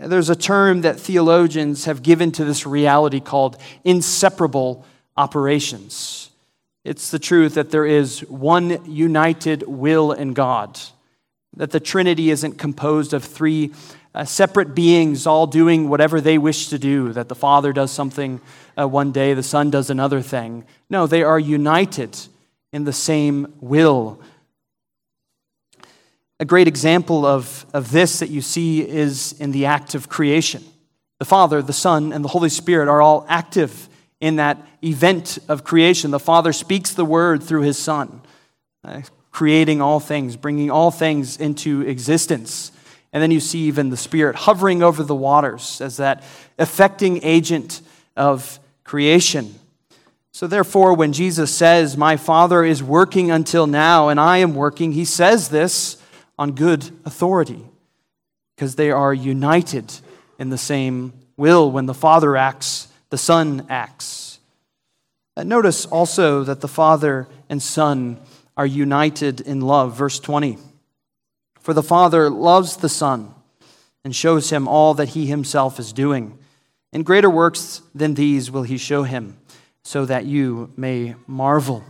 There's 0.00 0.30
a 0.30 0.36
term 0.36 0.82
that 0.82 1.00
theologians 1.00 1.86
have 1.86 2.02
given 2.02 2.30
to 2.32 2.44
this 2.44 2.64
reality 2.64 3.20
called 3.20 3.56
inseparable 3.84 4.84
operations. 5.16 6.30
It's 6.84 7.10
the 7.10 7.18
truth 7.18 7.54
that 7.54 7.70
there 7.70 7.84
is 7.84 8.20
one 8.20 8.84
united 8.90 9.64
will 9.64 10.12
in 10.12 10.34
God, 10.34 10.78
that 11.56 11.72
the 11.72 11.80
Trinity 11.80 12.30
isn't 12.30 12.58
composed 12.58 13.12
of 13.12 13.24
three 13.24 13.72
uh, 14.14 14.24
separate 14.24 14.74
beings 14.74 15.26
all 15.26 15.46
doing 15.46 15.88
whatever 15.88 16.20
they 16.20 16.38
wish 16.38 16.68
to 16.68 16.78
do, 16.78 17.12
that 17.12 17.28
the 17.28 17.34
Father 17.34 17.72
does 17.72 17.90
something 17.90 18.40
uh, 18.78 18.86
one 18.86 19.12
day, 19.12 19.34
the 19.34 19.42
Son 19.42 19.70
does 19.70 19.90
another 19.90 20.22
thing. 20.22 20.64
No, 20.88 21.06
they 21.06 21.22
are 21.22 21.38
united 21.38 22.16
in 22.72 22.84
the 22.84 22.92
same 22.92 23.52
will. 23.60 24.20
A 26.40 26.44
great 26.44 26.68
example 26.68 27.26
of, 27.26 27.66
of 27.72 27.90
this 27.90 28.20
that 28.20 28.30
you 28.30 28.40
see 28.40 28.88
is 28.88 29.32
in 29.40 29.50
the 29.50 29.66
act 29.66 29.96
of 29.96 30.08
creation. 30.08 30.64
The 31.18 31.24
Father, 31.24 31.60
the 31.62 31.72
Son, 31.72 32.12
and 32.12 32.24
the 32.24 32.28
Holy 32.28 32.48
Spirit 32.48 32.88
are 32.88 33.02
all 33.02 33.26
active 33.28 33.88
in 34.20 34.36
that 34.36 34.64
event 34.84 35.38
of 35.48 35.64
creation. 35.64 36.12
The 36.12 36.20
Father 36.20 36.52
speaks 36.52 36.94
the 36.94 37.04
word 37.04 37.42
through 37.42 37.62
his 37.62 37.76
Son, 37.76 38.20
uh, 38.84 39.02
creating 39.32 39.80
all 39.80 39.98
things, 39.98 40.36
bringing 40.36 40.70
all 40.70 40.92
things 40.92 41.36
into 41.38 41.82
existence. 41.82 42.70
And 43.12 43.20
then 43.20 43.32
you 43.32 43.40
see 43.40 43.60
even 43.62 43.90
the 43.90 43.96
Spirit 43.96 44.36
hovering 44.36 44.80
over 44.80 45.02
the 45.02 45.16
waters 45.16 45.80
as 45.80 45.96
that 45.96 46.22
affecting 46.56 47.20
agent 47.24 47.80
of 48.16 48.60
creation. 48.84 49.56
So, 50.30 50.46
therefore, 50.46 50.94
when 50.94 51.12
Jesus 51.12 51.52
says, 51.52 51.96
My 51.96 52.16
Father 52.16 52.62
is 52.62 52.80
working 52.80 53.32
until 53.32 53.66
now 53.66 54.08
and 54.08 54.20
I 54.20 54.36
am 54.38 54.54
working, 54.54 54.92
he 54.92 55.04
says 55.04 55.48
this 55.48 55.97
on 56.38 56.52
good 56.52 56.84
authority 57.04 57.64
because 58.54 58.76
they 58.76 58.90
are 58.90 59.12
united 59.12 59.92
in 60.38 60.50
the 60.50 60.58
same 60.58 61.12
will. 61.36 61.70
When 61.70 61.86
the 61.86 61.94
Father 61.94 62.36
acts, 62.36 62.88
the 63.10 63.18
Son 63.18 63.66
acts. 63.68 64.38
And 65.36 65.48
notice 65.48 65.86
also 65.86 66.44
that 66.44 66.60
the 66.60 66.68
Father 66.68 67.28
and 67.48 67.62
Son 67.62 68.20
are 68.56 68.66
united 68.66 69.40
in 69.40 69.60
love. 69.60 69.96
Verse 69.96 70.18
20. 70.18 70.58
For 71.60 71.72
the 71.72 71.82
Father 71.82 72.28
loves 72.28 72.78
the 72.78 72.88
Son 72.88 73.34
and 74.04 74.14
shows 74.14 74.50
him 74.50 74.66
all 74.66 74.94
that 74.94 75.10
he 75.10 75.26
himself 75.26 75.78
is 75.78 75.92
doing. 75.92 76.38
And 76.92 77.04
greater 77.04 77.30
works 77.30 77.82
than 77.94 78.14
these 78.14 78.50
will 78.50 78.62
he 78.62 78.78
show 78.78 79.02
him, 79.02 79.36
so 79.84 80.06
that 80.06 80.24
you 80.24 80.72
may 80.76 81.14
marvel. 81.26 81.84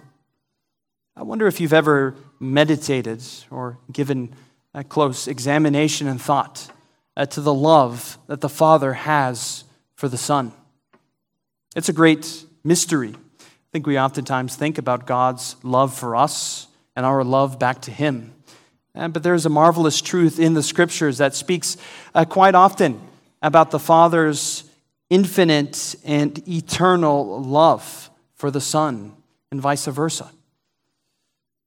I 1.16 1.22
wonder 1.22 1.46
if 1.46 1.60
you've 1.60 1.72
ever 1.72 2.16
meditated 2.40 3.22
or 3.50 3.78
given 3.92 4.34
a 4.74 4.84
close 4.84 5.26
examination 5.26 6.06
and 6.06 6.20
thought 6.20 6.70
uh, 7.16 7.26
to 7.26 7.40
the 7.40 7.54
love 7.54 8.18
that 8.26 8.40
the 8.40 8.48
Father 8.48 8.92
has 8.92 9.64
for 9.96 10.08
the 10.08 10.16
Son. 10.16 10.52
It's 11.74 11.88
a 11.88 11.92
great 11.92 12.44
mystery. 12.64 13.14
I 13.40 13.70
think 13.72 13.86
we 13.86 13.98
oftentimes 13.98 14.56
think 14.56 14.78
about 14.78 15.06
God's 15.06 15.56
love 15.62 15.92
for 15.92 16.16
us 16.16 16.68
and 16.96 17.04
our 17.04 17.24
love 17.24 17.58
back 17.58 17.82
to 17.82 17.90
Him. 17.90 18.32
Uh, 18.94 19.08
but 19.08 19.22
there's 19.22 19.46
a 19.46 19.50
marvelous 19.50 20.00
truth 20.00 20.38
in 20.38 20.54
the 20.54 20.62
scriptures 20.62 21.18
that 21.18 21.34
speaks 21.34 21.76
uh, 22.14 22.24
quite 22.24 22.54
often 22.54 23.00
about 23.42 23.70
the 23.70 23.78
Father's 23.78 24.64
infinite 25.10 25.94
and 26.04 26.46
eternal 26.48 27.42
love 27.42 28.10
for 28.34 28.50
the 28.50 28.60
Son, 28.60 29.14
and 29.50 29.60
vice 29.60 29.86
versa. 29.86 30.30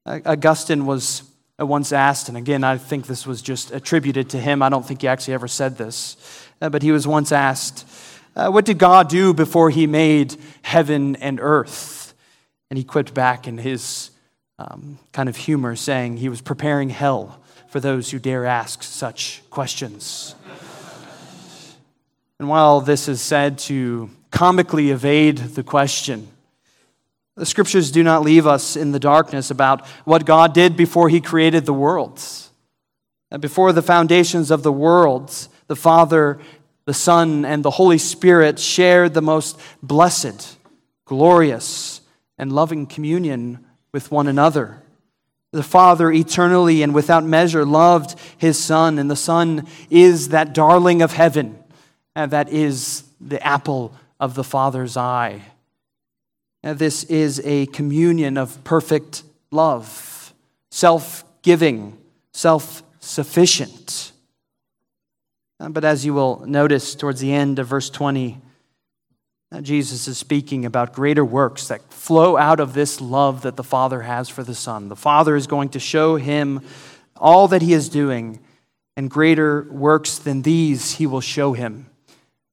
Augustine 0.06 0.86
was 0.86 1.24
uh, 1.62 1.66
once 1.66 1.92
asked, 1.92 2.28
and 2.28 2.38
again, 2.38 2.64
I 2.64 2.78
think 2.78 3.06
this 3.06 3.28
was 3.28 3.42
just 3.42 3.72
attributed 3.72 4.30
to 4.32 4.40
him. 4.40 4.64
I 4.64 4.70
don't 4.70 4.86
think 4.86 5.02
he 5.02 5.08
actually 5.08 5.36
ever 5.36 5.48
said 5.48 5.78
this, 5.78 6.18
uh, 6.62 6.70
but 6.70 6.82
he 6.82 6.92
was 6.92 7.08
once 7.08 7.32
asked, 7.32 7.88
uh, 8.36 8.50
What 8.50 8.66
did 8.66 8.80
God 8.80 9.10
do 9.10 9.34
before 9.34 9.70
he 9.70 9.86
made 9.86 10.36
heaven 10.64 11.16
and 11.18 11.40
earth? 11.40 12.14
And 12.70 12.78
he 12.78 12.84
quipped 12.84 13.14
back 13.14 13.48
in 13.48 13.58
his 13.58 14.12
um, 14.58 14.98
kind 15.12 15.30
of 15.30 15.36
humor, 15.36 15.76
saying 15.76 16.18
he 16.18 16.30
was 16.30 16.42
preparing 16.42 16.90
hell 16.90 17.40
for 17.68 17.80
those 17.80 18.10
who 18.10 18.20
dare 18.20 18.46
ask 18.46 18.82
such 18.82 19.42
questions. 19.50 20.36
and 22.40 22.50
while 22.50 22.82
this 22.82 23.08
is 23.08 23.22
said 23.22 23.58
to 23.58 24.10
comically 24.32 24.90
evade 24.90 25.38
the 25.38 25.64
question, 25.64 26.28
the 27.42 27.48
scriptures 27.48 27.90
do 27.90 28.04
not 28.04 28.22
leave 28.22 28.46
us 28.46 28.76
in 28.76 28.92
the 28.92 29.00
darkness 29.00 29.50
about 29.50 29.88
what 30.06 30.28
God 30.28 30.54
did 30.54 30.78
before 30.78 31.10
he 31.10 31.20
created 31.20 31.66
the 31.66 31.74
worlds. 31.74 32.52
And 33.32 33.42
before 33.42 33.74
the 33.74 33.82
foundations 33.82 34.52
of 34.52 34.62
the 34.62 34.72
worlds, 34.72 35.50
the 35.66 35.76
Father, 35.76 36.38
the 36.86 36.94
Son, 36.94 37.44
and 37.44 37.66
the 37.66 37.72
Holy 37.72 37.98
Spirit 37.98 38.60
shared 38.60 39.16
the 39.16 39.24
most 39.24 39.60
blessed, 39.82 40.56
glorious, 41.06 42.02
and 42.38 42.54
loving 42.54 42.86
communion 42.86 43.66
with 43.92 44.12
one 44.12 44.28
another. 44.28 44.84
The 45.52 45.64
Father 45.64 46.12
eternally 46.12 46.84
and 46.84 46.94
without 46.94 47.24
measure 47.24 47.66
loved 47.66 48.20
his 48.38 48.64
Son, 48.64 49.00
and 49.00 49.10
the 49.10 49.16
Son 49.16 49.66
is 49.90 50.30
that 50.30 50.54
darling 50.54 51.02
of 51.02 51.14
heaven, 51.14 51.58
and 52.16 52.30
that 52.30 52.50
is 52.50 53.04
the 53.20 53.44
apple 53.44 53.96
of 54.20 54.36
the 54.36 54.44
Father's 54.44 54.96
eye. 54.96 55.42
This 56.64 57.04
is 57.06 57.42
a 57.44 57.66
communion 57.68 58.38
of 58.38 58.64
perfect 58.64 59.24
love, 59.50 60.34
self 60.70 61.24
giving, 61.42 61.98
self 62.34 62.84
sufficient. 63.00 64.12
But 65.60 65.84
as 65.84 66.06
you 66.06 66.14
will 66.14 66.46
notice 66.46 66.96
towards 66.96 67.20
the 67.20 67.34
end 67.34 67.60
of 67.60 67.68
verse 67.68 67.90
20, 67.90 68.40
Jesus 69.62 70.08
is 70.08 70.18
speaking 70.18 70.66
about 70.66 70.94
greater 70.94 71.26
works 71.26 71.68
that 71.68 71.82
flow 71.92 72.38
out 72.38 72.60
of 72.60 72.74
this 72.74 73.02
love 73.02 73.42
that 73.42 73.58
the 73.58 73.64
Father 73.64 74.02
has 74.02 74.30
for 74.30 74.44
the 74.44 74.56
Son. 74.56 74.88
The 74.88 74.96
Father 74.96 75.36
is 75.36 75.46
going 75.46 75.70
to 75.70 75.80
show 75.80 76.16
him 76.16 76.62
all 77.18 77.48
that 77.50 77.62
he 77.62 77.74
is 77.74 77.90
doing, 77.90 78.40
and 78.96 79.10
greater 79.10 79.64
works 79.70 80.18
than 80.18 80.44
these 80.44 80.94
he 80.94 81.06
will 81.06 81.22
show 81.22 81.54
him. 81.54 81.88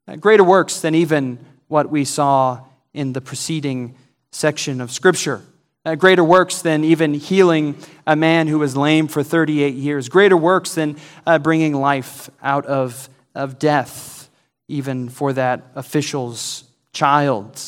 Uh, 0.06 0.16
greater 0.16 0.44
works 0.44 0.80
than 0.80 0.94
even 0.94 1.38
what 1.68 1.88
we 1.88 2.04
saw 2.04 2.64
in 2.92 3.12
the 3.12 3.20
preceding 3.20 3.94
section 4.30 4.80
of 4.80 4.90
Scripture. 4.90 5.42
Uh, 5.84 5.94
greater 5.94 6.24
works 6.24 6.60
than 6.60 6.84
even 6.84 7.14
healing 7.14 7.76
a 8.06 8.16
man 8.16 8.46
who 8.46 8.58
was 8.58 8.76
lame 8.76 9.08
for 9.08 9.22
38 9.22 9.74
years. 9.74 10.08
Greater 10.08 10.36
works 10.36 10.74
than 10.74 10.96
uh, 11.26 11.38
bringing 11.38 11.74
life 11.74 12.28
out 12.42 12.66
of, 12.66 13.08
of 13.34 13.58
death, 13.58 14.28
even 14.66 15.08
for 15.08 15.32
that 15.32 15.62
official's 15.74 16.64
child. 16.92 17.60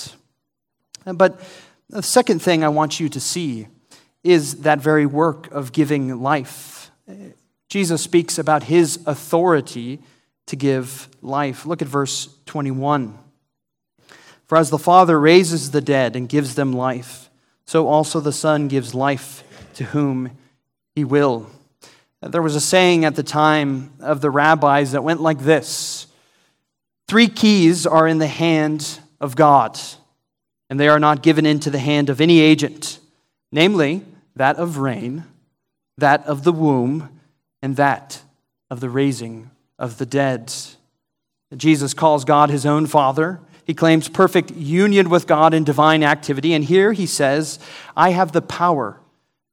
But 1.05 1.41
the 1.89 2.03
second 2.03 2.41
thing 2.41 2.62
I 2.62 2.69
want 2.69 3.00
you 3.00 3.09
to 3.09 3.21
see 3.21 3.69
is 4.23 4.62
that 4.62 4.81
very 4.81 5.07
work 5.07 5.50
of 5.50 5.73
giving 5.73 6.21
life. 6.21 6.91
Jesus 7.69 8.03
speaks 8.03 8.39
about 8.39 8.65
his 8.65 8.99
authority 9.07 10.00
to 10.47 10.57
give 10.57 11.09
life. 11.23 11.65
Look 11.65 11.81
at 11.81 11.89
verse 11.89 12.29
21. 12.47 13.17
For 14.50 14.57
as 14.57 14.71
the 14.71 14.78
Father 14.78 15.21
raises 15.21 15.71
the 15.71 15.80
dead 15.80 16.16
and 16.16 16.28
gives 16.28 16.57
them 16.57 16.73
life, 16.73 17.30
so 17.66 17.87
also 17.87 18.19
the 18.19 18.33
Son 18.33 18.66
gives 18.66 18.97
life 18.97 19.45
to 19.75 19.85
whom 19.85 20.37
he 20.92 21.04
will. 21.04 21.49
There 22.21 22.42
was 22.42 22.57
a 22.57 22.61
saying 22.61 23.04
at 23.04 23.14
the 23.14 23.23
time 23.23 23.92
of 24.00 24.21
the 24.21 24.28
rabbis 24.28 24.90
that 24.90 25.04
went 25.04 25.21
like 25.21 25.38
this 25.38 26.09
Three 27.07 27.28
keys 27.28 27.87
are 27.87 28.09
in 28.09 28.19
the 28.19 28.26
hand 28.26 28.99
of 29.21 29.37
God, 29.37 29.78
and 30.69 30.80
they 30.80 30.88
are 30.88 30.99
not 30.99 31.23
given 31.23 31.47
into 31.47 31.71
the 31.71 31.78
hand 31.78 32.11
of 32.11 32.21
any 32.21 32.40
agent, 32.40 32.99
namely 33.52 34.02
that 34.35 34.57
of 34.57 34.78
rain, 34.78 35.26
that 35.97 36.26
of 36.26 36.42
the 36.42 36.50
womb, 36.50 37.21
and 37.62 37.76
that 37.76 38.21
of 38.69 38.80
the 38.80 38.90
raising 38.90 39.52
of 39.78 39.99
the 39.99 40.07
dead. 40.07 40.52
Jesus 41.57 41.95
calls 41.95 42.25
God 42.25 42.50
his 42.50 42.66
own 42.66 42.88
Father. 42.88 43.38
He 43.71 43.75
claims 43.75 44.09
perfect 44.09 44.50
union 44.50 45.11
with 45.11 45.29
God 45.29 45.55
in 45.55 45.62
divine 45.62 46.03
activity. 46.03 46.55
And 46.55 46.65
here 46.65 46.93
he 46.93 47.07
says, 47.07 47.61
I 47.97 48.11
have 48.11 48.33
the 48.33 48.43
power 48.43 48.99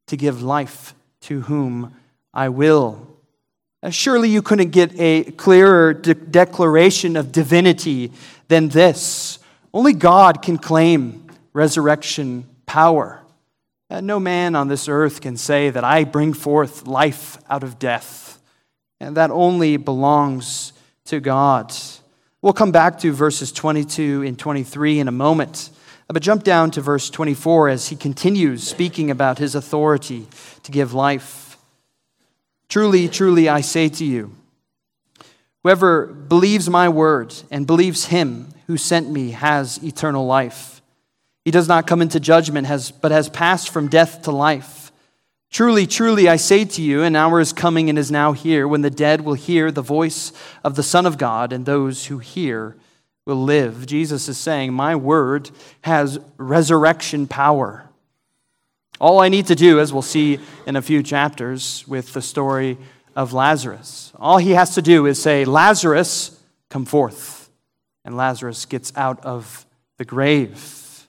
to 0.08 0.18
give 0.18 0.42
life 0.42 0.96
to 1.22 1.42
whom 1.42 1.94
I 2.34 2.50
will. 2.50 3.08
Surely 3.92 4.30
you 4.30 4.42
couldn't 4.42 4.72
get 4.72 4.92
a 5.00 5.26
clearer 5.34 5.94
de- 5.94 6.16
declaration 6.16 7.16
of 7.16 7.32
divinity 7.32 8.12
than 8.48 8.70
this. 8.70 9.38
Only 9.72 9.94
God 9.94 10.42
can 10.42 10.58
claim 10.58 11.28
resurrection 11.54 12.50
power. 12.66 13.22
And 13.92 14.08
no 14.08 14.20
man 14.20 14.56
on 14.56 14.68
this 14.68 14.90
earth 14.90 15.22
can 15.22 15.38
say 15.38 15.70
that 15.70 15.84
I 15.84 16.06
bring 16.06 16.34
forth 16.34 16.88
life 16.88 17.38
out 17.52 17.62
of 17.62 17.78
death. 17.78 18.42
And 19.00 19.16
that 19.16 19.30
only 19.30 19.78
belongs 19.78 20.74
to 21.06 21.20
God. 21.20 21.72
We'll 22.48 22.54
come 22.54 22.72
back 22.72 23.00
to 23.00 23.12
verses 23.12 23.52
22 23.52 24.24
and 24.24 24.40
23 24.40 25.02
in 25.02 25.10
a 25.10 25.12
moment. 25.12 25.70
But 26.08 26.24
jump 26.24 26.46
down 26.46 26.72
to 26.72 26.82
verse 26.82 27.10
24 27.10 27.68
as 27.68 27.90
he 27.90 27.98
continues 27.98 28.66
speaking 28.66 29.12
about 29.12 29.38
his 29.38 29.54
authority 29.54 30.28
to 30.64 30.72
give 30.72 30.94
life. 30.94 31.58
Truly, 32.70 33.10
truly, 33.10 33.50
I 33.50 33.60
say 33.60 33.90
to 33.90 34.06
you, 34.06 34.34
whoever 35.62 36.06
believes 36.06 36.70
my 36.70 36.88
word 36.88 37.36
and 37.52 37.68
believes 37.68 38.06
him 38.06 38.54
who 38.68 38.78
sent 38.78 39.12
me 39.12 39.32
has 39.32 39.84
eternal 39.84 40.26
life. 40.26 40.82
He 41.44 41.52
does 41.52 41.68
not 41.68 41.86
come 41.86 42.02
into 42.02 42.18
judgment, 42.18 42.66
has, 42.68 42.92
but 42.92 43.12
has 43.12 43.28
passed 43.28 43.72
from 43.72 43.90
death 43.90 44.22
to 44.22 44.32
life. 44.32 44.87
Truly, 45.50 45.88
truly, 45.88 46.28
I 46.28 46.36
say 46.36 46.66
to 46.66 46.82
you, 46.82 47.04
an 47.04 47.16
hour 47.16 47.40
is 47.40 47.54
coming 47.54 47.90
and 47.90 47.98
is 47.98 48.12
now 48.12 48.34
here 48.34 48.68
when 48.68 48.82
the 48.82 48.90
dead 48.90 49.22
will 49.22 49.34
hear 49.34 49.72
the 49.72 49.82
voice 49.82 50.34
of 50.64 50.76
the 50.76 50.84
Son 50.84 51.06
of 51.06 51.18
God, 51.18 51.54
and 51.54 51.66
those 51.66 52.08
who 52.08 52.20
hear 52.20 52.76
will 53.26 53.42
live. 53.42 53.86
Jesus 53.86 54.28
is 54.28 54.38
saying, 54.38 54.74
My 54.74 54.96
word 54.96 55.50
has 55.82 56.20
resurrection 56.38 57.28
power. 57.28 57.90
All 59.00 59.20
I 59.20 59.30
need 59.30 59.48
to 59.48 59.56
do, 59.56 59.80
as 59.80 59.94
we'll 59.94 60.02
see 60.02 60.40
in 60.66 60.76
a 60.76 60.82
few 60.82 61.04
chapters 61.04 61.86
with 61.88 62.14
the 62.14 62.22
story 62.22 62.78
of 63.16 63.34
Lazarus, 63.34 64.12
all 64.18 64.38
he 64.38 64.52
has 64.52 64.76
to 64.76 64.82
do 64.82 65.06
is 65.06 65.22
say, 65.22 65.46
Lazarus, 65.46 66.42
come 66.70 66.86
forth. 66.86 67.50
And 68.04 68.16
Lazarus 68.16 68.66
gets 68.66 68.92
out 68.96 69.24
of 69.26 69.66
the 69.98 70.06
grave. 70.06 71.08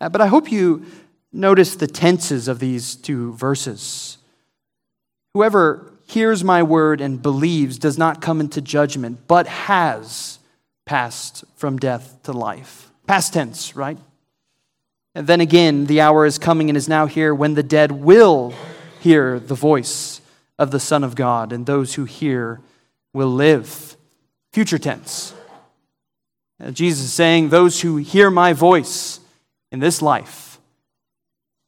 Uh, 0.00 0.08
but 0.08 0.20
I 0.20 0.26
hope 0.26 0.50
you 0.50 0.84
notice 1.32 1.76
the 1.76 1.86
tenses 1.86 2.48
of 2.48 2.58
these 2.58 2.94
two 2.94 3.32
verses. 3.34 4.18
Whoever 5.34 5.92
hears 6.06 6.44
my 6.44 6.62
word 6.62 7.00
and 7.00 7.22
believes 7.22 7.78
does 7.78 7.96
not 7.96 8.20
come 8.20 8.40
into 8.40 8.60
judgment, 8.60 9.26
but 9.26 9.46
has 9.46 10.38
passed 10.84 11.44
from 11.56 11.78
death 11.78 12.22
to 12.24 12.32
life. 12.32 12.90
Past 13.06 13.32
tense, 13.32 13.74
right? 13.74 13.98
And 15.14 15.26
then 15.26 15.40
again, 15.40 15.86
the 15.86 16.00
hour 16.00 16.26
is 16.26 16.38
coming 16.38 16.68
and 16.68 16.76
is 16.76 16.88
now 16.88 17.06
here 17.06 17.34
when 17.34 17.54
the 17.54 17.62
dead 17.62 17.92
will 17.92 18.54
hear 19.00 19.38
the 19.38 19.54
voice 19.54 20.20
of 20.58 20.70
the 20.70 20.80
Son 20.80 21.02
of 21.02 21.14
God, 21.14 21.52
and 21.52 21.66
those 21.66 21.94
who 21.94 22.04
hear 22.04 22.60
will 23.12 23.30
live. 23.30 23.96
Future 24.52 24.78
tense. 24.78 25.34
Jesus 26.72 27.06
is 27.06 27.12
saying, 27.12 27.48
Those 27.48 27.80
who 27.80 27.96
hear 27.96 28.30
my 28.30 28.52
voice 28.52 29.20
in 29.72 29.80
this 29.80 30.00
life 30.00 30.51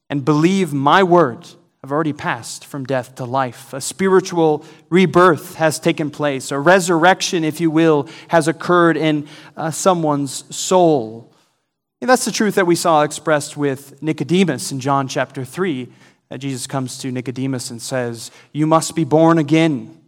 and 0.09 0.23
believe 0.23 0.73
my 0.73 1.03
word 1.03 1.47
have 1.81 1.91
already 1.91 2.13
passed 2.13 2.65
from 2.65 2.83
death 2.83 3.13
to 3.15 3.25
life. 3.25 3.71
A 3.71 3.79
spiritual 3.79 4.65
rebirth 4.89 5.55
has 5.55 5.79
taken 5.79 6.09
place. 6.09 6.51
A 6.51 6.57
resurrection, 6.57 7.43
if 7.43 7.61
you 7.61 7.69
will, 7.69 8.09
has 8.29 8.47
occurred 8.47 8.97
in 8.97 9.27
uh, 9.55 9.69
someone's 9.69 10.55
soul. 10.55 11.31
And 12.01 12.09
that's 12.09 12.25
the 12.25 12.31
truth 12.31 12.55
that 12.55 12.65
we 12.65 12.75
saw 12.75 13.03
expressed 13.03 13.55
with 13.55 14.01
Nicodemus 14.01 14.71
in 14.71 14.79
John 14.79 15.07
chapter 15.07 15.45
3. 15.45 15.87
That 16.29 16.39
Jesus 16.39 16.65
comes 16.65 16.97
to 16.99 17.11
Nicodemus 17.11 17.69
and 17.69 17.79
says, 17.79 18.31
You 18.51 18.65
must 18.65 18.95
be 18.95 19.03
born 19.03 19.37
again. 19.37 20.01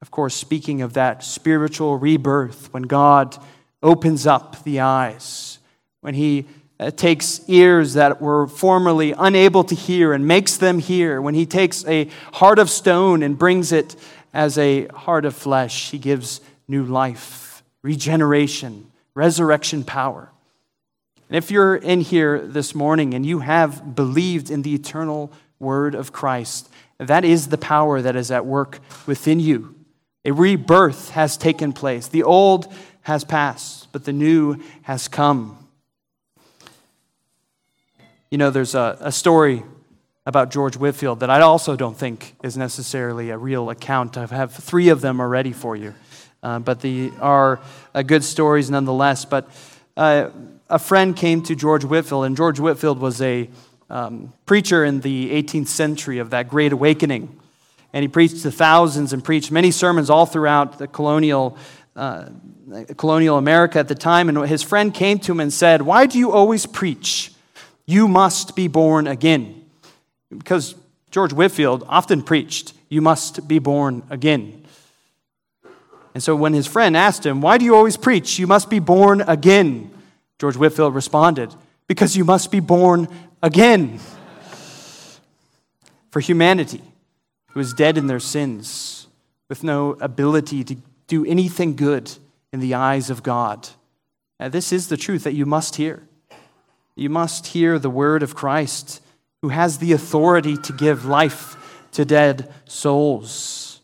Of 0.00 0.10
course, 0.10 0.34
speaking 0.34 0.80
of 0.80 0.94
that 0.94 1.22
spiritual 1.22 1.98
rebirth, 1.98 2.72
when 2.72 2.84
God 2.84 3.36
opens 3.82 4.26
up 4.26 4.64
the 4.64 4.80
eyes, 4.80 5.58
when 6.00 6.14
He 6.14 6.46
uh, 6.84 6.90
takes 6.90 7.40
ears 7.48 7.94
that 7.94 8.20
were 8.20 8.46
formerly 8.46 9.14
unable 9.16 9.64
to 9.64 9.74
hear 9.74 10.12
and 10.12 10.28
makes 10.28 10.58
them 10.58 10.78
hear. 10.78 11.22
When 11.22 11.34
he 11.34 11.46
takes 11.46 11.82
a 11.86 12.10
heart 12.34 12.58
of 12.58 12.68
stone 12.68 13.22
and 13.22 13.38
brings 13.38 13.72
it 13.72 13.96
as 14.34 14.58
a 14.58 14.86
heart 14.88 15.24
of 15.24 15.34
flesh, 15.34 15.90
he 15.90 15.98
gives 15.98 16.42
new 16.68 16.84
life, 16.84 17.62
regeneration, 17.82 18.90
resurrection 19.14 19.82
power. 19.82 20.30
And 21.30 21.38
if 21.38 21.50
you're 21.50 21.76
in 21.76 22.02
here 22.02 22.38
this 22.38 22.74
morning 22.74 23.14
and 23.14 23.24
you 23.24 23.38
have 23.38 23.94
believed 23.94 24.50
in 24.50 24.60
the 24.60 24.74
eternal 24.74 25.32
word 25.58 25.94
of 25.94 26.12
Christ, 26.12 26.68
that 26.98 27.24
is 27.24 27.48
the 27.48 27.58
power 27.58 28.02
that 28.02 28.14
is 28.14 28.30
at 28.30 28.44
work 28.44 28.80
within 29.06 29.40
you. 29.40 29.74
A 30.26 30.32
rebirth 30.32 31.10
has 31.10 31.38
taken 31.38 31.72
place. 31.72 32.08
The 32.08 32.24
old 32.24 32.70
has 33.02 33.24
passed, 33.24 33.90
but 33.90 34.04
the 34.04 34.12
new 34.12 34.60
has 34.82 35.08
come. 35.08 35.63
You 38.34 38.38
know, 38.38 38.50
there's 38.50 38.74
a, 38.74 38.98
a 39.00 39.12
story 39.12 39.62
about 40.26 40.50
George 40.50 40.76
Whitefield 40.76 41.20
that 41.20 41.30
I 41.30 41.40
also 41.42 41.76
don't 41.76 41.96
think 41.96 42.34
is 42.42 42.56
necessarily 42.56 43.30
a 43.30 43.38
real 43.38 43.70
account. 43.70 44.16
I 44.16 44.26
have 44.26 44.52
three 44.52 44.88
of 44.88 45.00
them 45.00 45.20
already 45.20 45.52
for 45.52 45.76
you, 45.76 45.94
uh, 46.42 46.58
but 46.58 46.80
they 46.80 47.12
are 47.20 47.60
uh, 47.94 48.02
good 48.02 48.24
stories 48.24 48.68
nonetheless. 48.68 49.24
But 49.24 49.48
uh, 49.96 50.30
a 50.68 50.80
friend 50.80 51.14
came 51.14 51.44
to 51.44 51.54
George 51.54 51.84
Whitefield, 51.84 52.24
and 52.24 52.36
George 52.36 52.58
Whitefield 52.58 52.98
was 52.98 53.22
a 53.22 53.48
um, 53.88 54.32
preacher 54.46 54.84
in 54.84 55.02
the 55.02 55.30
18th 55.40 55.68
century 55.68 56.18
of 56.18 56.30
that 56.30 56.48
Great 56.48 56.72
Awakening. 56.72 57.40
And 57.92 58.02
he 58.02 58.08
preached 58.08 58.42
to 58.42 58.50
thousands 58.50 59.12
and 59.12 59.22
preached 59.22 59.52
many 59.52 59.70
sermons 59.70 60.10
all 60.10 60.26
throughout 60.26 60.78
the 60.78 60.88
colonial, 60.88 61.56
uh, 61.94 62.30
colonial 62.96 63.38
America 63.38 63.78
at 63.78 63.86
the 63.86 63.94
time. 63.94 64.28
And 64.28 64.36
his 64.48 64.64
friend 64.64 64.92
came 64.92 65.20
to 65.20 65.30
him 65.30 65.38
and 65.38 65.52
said, 65.52 65.82
Why 65.82 66.06
do 66.06 66.18
you 66.18 66.32
always 66.32 66.66
preach? 66.66 67.30
You 67.86 68.08
must 68.08 68.56
be 68.56 68.68
born 68.68 69.06
again. 69.06 69.64
Because 70.30 70.74
George 71.10 71.32
Whitefield 71.32 71.84
often 71.88 72.22
preached, 72.22 72.72
You 72.88 73.00
must 73.00 73.46
be 73.46 73.58
born 73.58 74.02
again. 74.10 74.64
And 76.14 76.22
so 76.22 76.36
when 76.36 76.54
his 76.54 76.66
friend 76.66 76.96
asked 76.96 77.26
him, 77.26 77.40
Why 77.40 77.58
do 77.58 77.64
you 77.64 77.74
always 77.74 77.96
preach? 77.96 78.38
You 78.38 78.46
must 78.46 78.70
be 78.70 78.78
born 78.78 79.20
again. 79.20 79.90
George 80.38 80.56
Whitefield 80.56 80.94
responded, 80.94 81.54
Because 81.86 82.16
you 82.16 82.24
must 82.24 82.50
be 82.50 82.60
born 82.60 83.08
again. 83.42 83.98
For 86.10 86.20
humanity, 86.20 86.82
who 87.50 87.60
is 87.60 87.74
dead 87.74 87.98
in 87.98 88.06
their 88.06 88.20
sins, 88.20 89.08
with 89.48 89.64
no 89.64 89.96
ability 90.00 90.64
to 90.64 90.76
do 91.06 91.24
anything 91.24 91.76
good 91.76 92.10
in 92.52 92.60
the 92.60 92.74
eyes 92.74 93.10
of 93.10 93.22
God. 93.22 93.68
Now, 94.40 94.48
this 94.48 94.72
is 94.72 94.88
the 94.88 94.96
truth 94.96 95.24
that 95.24 95.34
you 95.34 95.46
must 95.46 95.76
hear. 95.76 96.02
You 96.96 97.10
must 97.10 97.48
hear 97.48 97.78
the 97.78 97.90
word 97.90 98.22
of 98.22 98.34
Christ, 98.34 99.02
who 99.42 99.48
has 99.48 99.78
the 99.78 99.92
authority 99.92 100.56
to 100.58 100.72
give 100.72 101.04
life 101.04 101.56
to 101.92 102.04
dead 102.04 102.52
souls. 102.66 103.80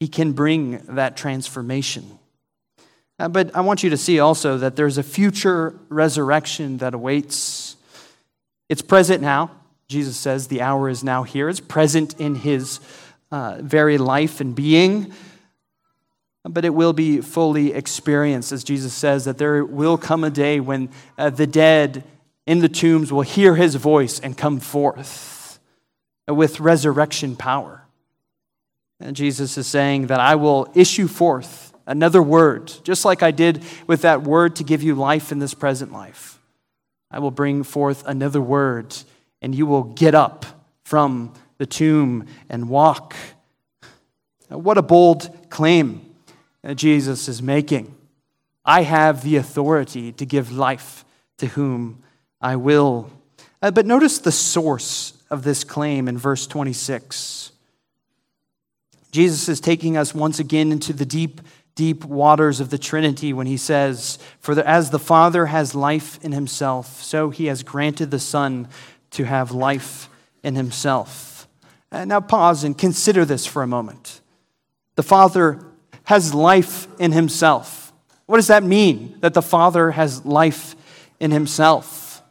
He 0.00 0.08
can 0.08 0.32
bring 0.32 0.78
that 0.88 1.16
transformation. 1.16 2.18
Uh, 3.18 3.28
but 3.28 3.54
I 3.54 3.60
want 3.60 3.82
you 3.82 3.90
to 3.90 3.96
see 3.96 4.18
also 4.18 4.58
that 4.58 4.74
there's 4.74 4.98
a 4.98 5.02
future 5.02 5.78
resurrection 5.88 6.78
that 6.78 6.94
awaits. 6.94 7.76
It's 8.68 8.82
present 8.82 9.22
now. 9.22 9.52
Jesus 9.86 10.16
says 10.16 10.48
the 10.48 10.62
hour 10.62 10.88
is 10.88 11.04
now 11.04 11.22
here. 11.22 11.48
It's 11.48 11.60
present 11.60 12.18
in 12.18 12.34
his 12.34 12.80
uh, 13.30 13.58
very 13.60 13.98
life 13.98 14.40
and 14.40 14.54
being 14.54 15.12
but 16.44 16.64
it 16.64 16.74
will 16.74 16.92
be 16.92 17.20
fully 17.20 17.72
experienced, 17.72 18.50
as 18.52 18.64
Jesus 18.64 18.92
says, 18.92 19.24
that 19.24 19.38
there 19.38 19.64
will 19.64 19.96
come 19.96 20.24
a 20.24 20.30
day 20.30 20.58
when 20.58 20.88
uh, 21.16 21.30
the 21.30 21.46
dead 21.46 22.04
in 22.46 22.58
the 22.58 22.68
tombs 22.68 23.12
will 23.12 23.22
hear 23.22 23.54
his 23.54 23.76
voice 23.76 24.18
and 24.18 24.36
come 24.36 24.58
forth 24.58 25.60
with 26.26 26.60
resurrection 26.60 27.36
power. 27.36 27.84
And 28.98 29.14
Jesus 29.14 29.56
is 29.56 29.66
saying 29.66 30.08
that 30.08 30.20
I 30.20 30.34
will 30.34 30.70
issue 30.74 31.06
forth 31.06 31.72
another 31.86 32.22
word, 32.22 32.72
just 32.82 33.04
like 33.04 33.22
I 33.22 33.30
did 33.30 33.62
with 33.86 34.02
that 34.02 34.22
word 34.22 34.56
to 34.56 34.64
give 34.64 34.82
you 34.82 34.94
life 34.94 35.32
in 35.32 35.38
this 35.38 35.54
present 35.54 35.92
life. 35.92 36.40
I 37.10 37.18
will 37.18 37.30
bring 37.30 37.62
forth 37.62 38.04
another 38.06 38.40
word, 38.40 38.96
and 39.40 39.54
you 39.54 39.66
will 39.66 39.82
get 39.82 40.14
up 40.14 40.46
from 40.84 41.32
the 41.58 41.66
tomb 41.66 42.26
and 42.48 42.68
walk. 42.68 43.14
What 44.48 44.78
a 44.78 44.82
bold 44.82 45.50
claim 45.50 46.11
that 46.62 46.76
Jesus 46.76 47.28
is 47.28 47.42
making. 47.42 47.94
I 48.64 48.82
have 48.82 49.22
the 49.22 49.36
authority 49.36 50.12
to 50.12 50.24
give 50.24 50.52
life 50.52 51.04
to 51.38 51.46
whom 51.48 52.02
I 52.40 52.56
will. 52.56 53.10
Uh, 53.60 53.70
but 53.70 53.86
notice 53.86 54.18
the 54.18 54.32
source 54.32 55.14
of 55.30 55.42
this 55.42 55.64
claim 55.64 56.08
in 56.08 56.18
verse 56.18 56.46
26. 56.46 57.52
Jesus 59.10 59.48
is 59.48 59.60
taking 59.60 59.96
us 59.96 60.14
once 60.14 60.38
again 60.38 60.72
into 60.72 60.92
the 60.92 61.04
deep, 61.04 61.40
deep 61.74 62.04
waters 62.04 62.60
of 62.60 62.70
the 62.70 62.78
Trinity 62.78 63.32
when 63.32 63.46
he 63.46 63.56
says, 63.56 64.18
For 64.40 64.54
the, 64.54 64.66
as 64.66 64.90
the 64.90 64.98
Father 64.98 65.46
has 65.46 65.74
life 65.74 66.18
in 66.22 66.32
himself, 66.32 67.02
so 67.02 67.30
he 67.30 67.46
has 67.46 67.62
granted 67.62 68.10
the 68.10 68.18
Son 68.18 68.68
to 69.10 69.24
have 69.24 69.52
life 69.52 70.08
in 70.42 70.54
himself. 70.54 71.46
Uh, 71.90 72.04
now 72.04 72.20
pause 72.20 72.64
and 72.64 72.76
consider 72.76 73.24
this 73.24 73.44
for 73.44 73.62
a 73.62 73.66
moment. 73.66 74.20
The 74.94 75.02
Father 75.02 75.64
has 76.04 76.34
life 76.34 76.86
in 76.98 77.12
himself. 77.12 77.92
What 78.26 78.36
does 78.36 78.48
that 78.48 78.64
mean, 78.64 79.16
that 79.20 79.34
the 79.34 79.42
Father 79.42 79.90
has 79.92 80.24
life 80.24 80.74
in 81.20 81.30
himself? 81.30 82.22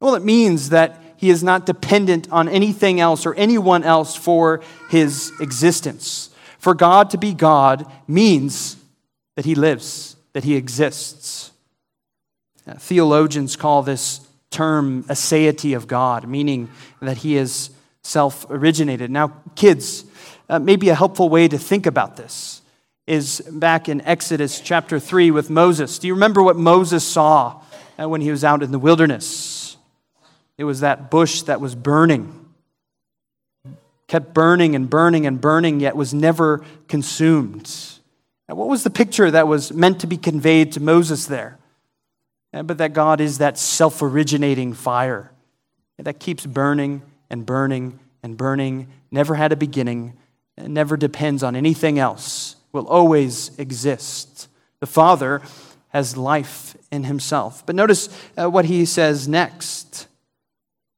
Well, 0.00 0.14
it 0.14 0.24
means 0.24 0.70
that 0.70 1.00
he 1.16 1.30
is 1.30 1.42
not 1.42 1.66
dependent 1.66 2.30
on 2.32 2.48
anything 2.48 3.00
else 3.00 3.26
or 3.26 3.34
anyone 3.34 3.84
else 3.84 4.16
for 4.16 4.60
his 4.90 5.32
existence. 5.40 6.30
For 6.58 6.74
God 6.74 7.10
to 7.10 7.18
be 7.18 7.34
God 7.34 7.86
means 8.08 8.76
that 9.36 9.44
he 9.44 9.54
lives, 9.54 10.16
that 10.32 10.44
he 10.44 10.56
exists. 10.56 11.52
Theologians 12.78 13.56
call 13.56 13.82
this 13.82 14.26
term 14.50 15.04
aseity 15.04 15.76
of 15.76 15.86
God, 15.86 16.28
meaning 16.28 16.70
that 17.00 17.18
he 17.18 17.36
is 17.36 17.70
self 18.02 18.46
originated. 18.50 19.10
Now, 19.10 19.32
kids, 19.54 20.04
uh, 20.48 20.58
maybe 20.58 20.88
a 20.88 20.94
helpful 20.94 21.28
way 21.28 21.48
to 21.48 21.58
think 21.58 21.86
about 21.86 22.16
this 22.16 22.61
is 23.06 23.40
back 23.50 23.88
in 23.88 24.00
Exodus 24.02 24.60
chapter 24.60 25.00
3 25.00 25.30
with 25.30 25.50
Moses. 25.50 25.98
Do 25.98 26.06
you 26.06 26.14
remember 26.14 26.42
what 26.42 26.56
Moses 26.56 27.04
saw 27.04 27.62
uh, 28.00 28.08
when 28.08 28.20
he 28.20 28.30
was 28.30 28.44
out 28.44 28.62
in 28.62 28.70
the 28.70 28.78
wilderness? 28.78 29.76
It 30.56 30.64
was 30.64 30.80
that 30.80 31.10
bush 31.10 31.42
that 31.42 31.60
was 31.60 31.74
burning. 31.74 32.38
Kept 34.06 34.32
burning 34.32 34.76
and 34.76 34.88
burning 34.88 35.26
and 35.26 35.40
burning, 35.40 35.80
yet 35.80 35.96
was 35.96 36.14
never 36.14 36.64
consumed. 36.86 37.74
What 38.46 38.68
was 38.68 38.84
the 38.84 38.90
picture 38.90 39.30
that 39.30 39.48
was 39.48 39.72
meant 39.72 40.00
to 40.00 40.06
be 40.06 40.16
conveyed 40.16 40.72
to 40.72 40.80
Moses 40.80 41.26
there? 41.26 41.58
Uh, 42.52 42.62
but 42.62 42.78
that 42.78 42.92
God 42.92 43.20
is 43.20 43.38
that 43.38 43.58
self 43.58 44.02
originating 44.02 44.74
fire 44.74 45.32
that 45.98 46.20
keeps 46.20 46.44
burning 46.44 47.02
and 47.30 47.46
burning 47.46 47.98
and 48.22 48.36
burning, 48.36 48.88
never 49.10 49.34
had 49.34 49.52
a 49.52 49.56
beginning, 49.56 50.16
never 50.58 50.96
depends 50.96 51.42
on 51.42 51.56
anything 51.56 51.98
else, 51.98 52.56
will 52.72 52.86
always 52.86 53.56
exist. 53.58 54.48
The 54.80 54.86
Father 54.86 55.42
has 55.88 56.16
life 56.16 56.76
in 56.90 57.04
himself. 57.04 57.64
But 57.66 57.76
notice 57.76 58.08
uh, 58.36 58.50
what 58.50 58.64
he 58.64 58.84
says 58.84 59.28
next. 59.28 60.08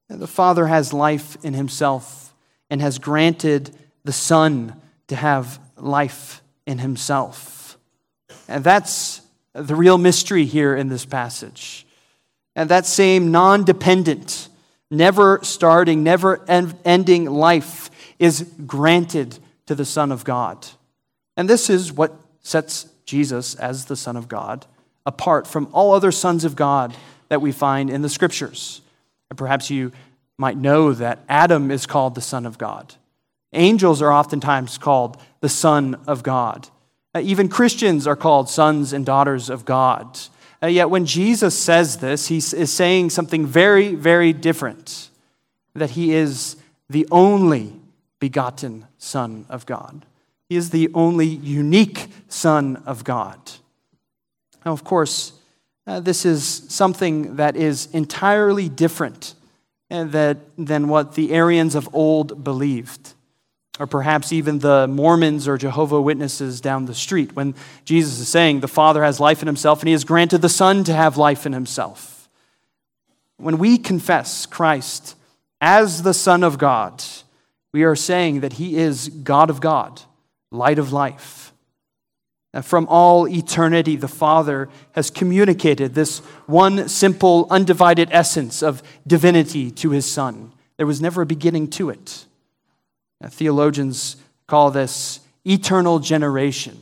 The 0.09 0.27
Father 0.27 0.67
has 0.67 0.93
life 0.93 1.37
in 1.45 1.55
himself 1.55 2.33
and 2.71 2.81
has 2.81 2.99
granted 2.99 3.77
the 4.05 4.13
Son 4.13 4.81
to 5.09 5.17
have 5.17 5.59
life 5.77 6.43
in 6.67 6.79
himself. 6.79 7.79
And 8.49 8.63
that's 8.63 9.21
the 9.53 9.75
real 9.75 9.99
mystery 9.99 10.45
here 10.45 10.77
in 10.77 10.89
this 10.89 11.05
passage. 11.05 11.87
And 12.57 12.69
that 12.71 12.87
same 12.87 13.33
non 13.33 13.65
dependent, 13.65 14.49
never 14.91 15.41
starting, 15.43 16.03
never 16.05 16.45
ending 16.49 17.25
life 17.27 17.91
is 18.19 18.49
granted 18.67 19.39
to 19.67 19.75
the 19.75 19.85
Son 19.85 20.13
of 20.13 20.25
God. 20.25 20.67
And 21.37 21.49
this 21.49 21.68
is 21.68 21.92
what 21.92 22.14
sets 22.42 22.88
Jesus 23.05 23.55
as 23.55 23.87
the 23.87 23.97
Son 23.97 24.16
of 24.16 24.29
God 24.29 24.66
apart 25.07 25.47
from 25.47 25.68
all 25.73 25.92
other 25.92 26.12
sons 26.12 26.44
of 26.44 26.57
God 26.57 26.94
that 27.29 27.42
we 27.42 27.53
find 27.53 27.90
in 27.90 28.03
the 28.03 28.09
scriptures. 28.09 28.81
And 29.31 29.38
perhaps 29.38 29.70
you 29.70 29.92
might 30.38 30.57
know 30.57 30.92
that 30.92 31.20
Adam 31.29 31.70
is 31.70 31.87
called 31.87 32.14
the 32.14 32.20
Son 32.20 32.47
of 32.47 32.59
God. 32.59 32.94
Angels 33.53 34.03
are 34.03 34.12
oftentimes 34.12 34.79
called 34.79 35.20
the 35.40 35.49
Son 35.49 36.01
of 36.07 36.23
God. 36.23 36.68
Uh, 37.14 37.20
even 37.23 37.49
Christians 37.49 38.07
are 38.07 38.16
called 38.16 38.49
sons 38.49 38.92
and 38.92 39.07
daughters 39.07 39.49
of 39.49 39.64
God. 39.64 40.18
Uh, 40.62 40.66
yet 40.66 40.90
when 40.90 41.07
Jesus 41.07 41.57
says 41.57 41.99
this, 41.99 42.27
he 42.29 42.38
is 42.38 42.73
saying 42.73 43.11
something 43.11 43.47
very, 43.47 43.94
very 43.94 44.33
different 44.33 45.11
that 45.75 45.90
he 45.90 46.12
is 46.12 46.57
the 46.88 47.07
only 47.11 47.73
begotten 48.18 48.87
Son 48.99 49.44
of 49.49 49.66
God. 49.66 50.05
He 50.55 50.59
is 50.59 50.71
the 50.71 50.88
only 50.95 51.27
unique 51.27 52.07
Son 52.29 52.81
of 52.87 53.03
God. 53.03 53.40
Now, 54.64 54.71
of 54.71 54.85
course, 54.85 55.33
uh, 55.85 55.99
this 55.99 56.25
is 56.25 56.62
something 56.69 57.35
that 57.35 57.57
is 57.57 57.87
entirely 57.87 58.69
different 58.69 59.35
uh, 59.90 60.05
that, 60.05 60.37
than 60.57 60.87
what 60.87 61.17
the 61.17 61.33
Arians 61.33 61.75
of 61.75 61.93
old 61.93 62.45
believed 62.45 63.14
or 63.81 63.88
perhaps 63.88 64.33
even 64.33 64.61
the 64.61 64.87
Mormons 64.87 65.49
or 65.49 65.59
Jehovah 65.59 66.01
Witnesses 66.01 66.61
down 66.61 66.87
the 66.87 66.95
street 66.95 67.35
when 67.35 67.57
Jesus 67.85 68.21
is 68.21 68.29
saying 68.29 68.61
the 68.61 68.69
Father 68.69 69.03
has 69.03 69.19
life 69.19 69.43
in 69.43 69.49
himself 69.49 69.81
and 69.81 69.88
he 69.88 69.93
has 69.93 70.05
granted 70.05 70.40
the 70.40 70.49
Son 70.49 70.85
to 70.85 70.95
have 70.95 71.17
life 71.17 71.47
in 71.47 71.53
himself. 71.53 72.29
When 73.38 73.59
we 73.59 73.77
confess 73.77 74.47
Christ 74.47 75.17
as 75.61 76.05
the 76.05 76.14
Son 76.14 76.45
of 76.45 76.59
God, 76.59 77.03
we 77.73 77.83
are 77.83 77.97
saying 77.97 78.38
that 78.38 78.53
he 78.53 78.77
is 78.77 79.09
God 79.09 79.51
of 79.51 79.61
God, 79.61 80.03
light 80.55 80.79
of 80.79 80.93
life. 80.93 81.53
From 82.62 82.87
all 82.88 83.29
eternity, 83.29 83.97
the 83.97 84.07
Father 84.07 84.69
has 84.93 85.11
communicated 85.11 85.95
this 85.95 86.21
one 86.47 86.88
simple, 86.88 87.49
undivided 87.51 88.09
essence 88.12 88.62
of 88.62 88.83
divinity 89.07 89.73
to 89.73 89.90
his 89.90 90.11
Son. 90.11 90.53
There 90.77 90.87
was 90.87 91.01
never 91.01 91.23
a 91.23 91.27
beginning 91.27 91.69
to 91.71 91.90
it. 91.90 92.27
Theologians 93.29 94.17
call 94.47 94.71
this 94.71 95.21
eternal 95.45 95.99
generation, 95.99 96.81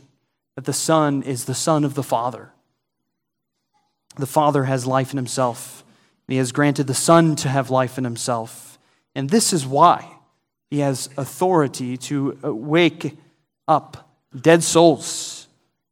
that 0.56 0.66
the 0.66 0.72
Son 0.74 1.22
is 1.22 1.46
the 1.46 1.54
Son 1.54 1.84
of 1.84 1.94
the 1.94 2.02
Father. 2.02 2.50
The 4.16 4.26
Father 4.26 4.64
has 4.64 4.86
life 4.86 5.12
in 5.12 5.16
himself, 5.16 5.84
and 6.28 6.34
he 6.34 6.38
has 6.38 6.52
granted 6.52 6.86
the 6.86 6.94
Son 6.94 7.34
to 7.36 7.48
have 7.48 7.70
life 7.70 7.96
in 7.96 8.04
himself. 8.04 8.78
And 9.14 9.30
this 9.30 9.54
is 9.54 9.64
why 9.66 10.18
he 10.70 10.80
has 10.80 11.08
authority 11.16 11.96
to 11.96 12.38
wake 12.42 13.16
up 13.72 14.10
dead 14.38 14.62
souls 14.62 15.48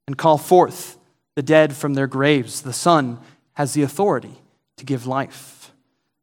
and 0.06 0.16
call 0.16 0.38
forth 0.38 0.98
the 1.34 1.42
dead 1.42 1.74
from 1.74 1.94
their 1.94 2.06
graves. 2.06 2.62
The 2.62 2.72
Son 2.72 3.18
has 3.54 3.74
the 3.74 3.82
authority 3.82 4.34
to 4.76 4.84
give 4.84 5.06
life. 5.06 5.72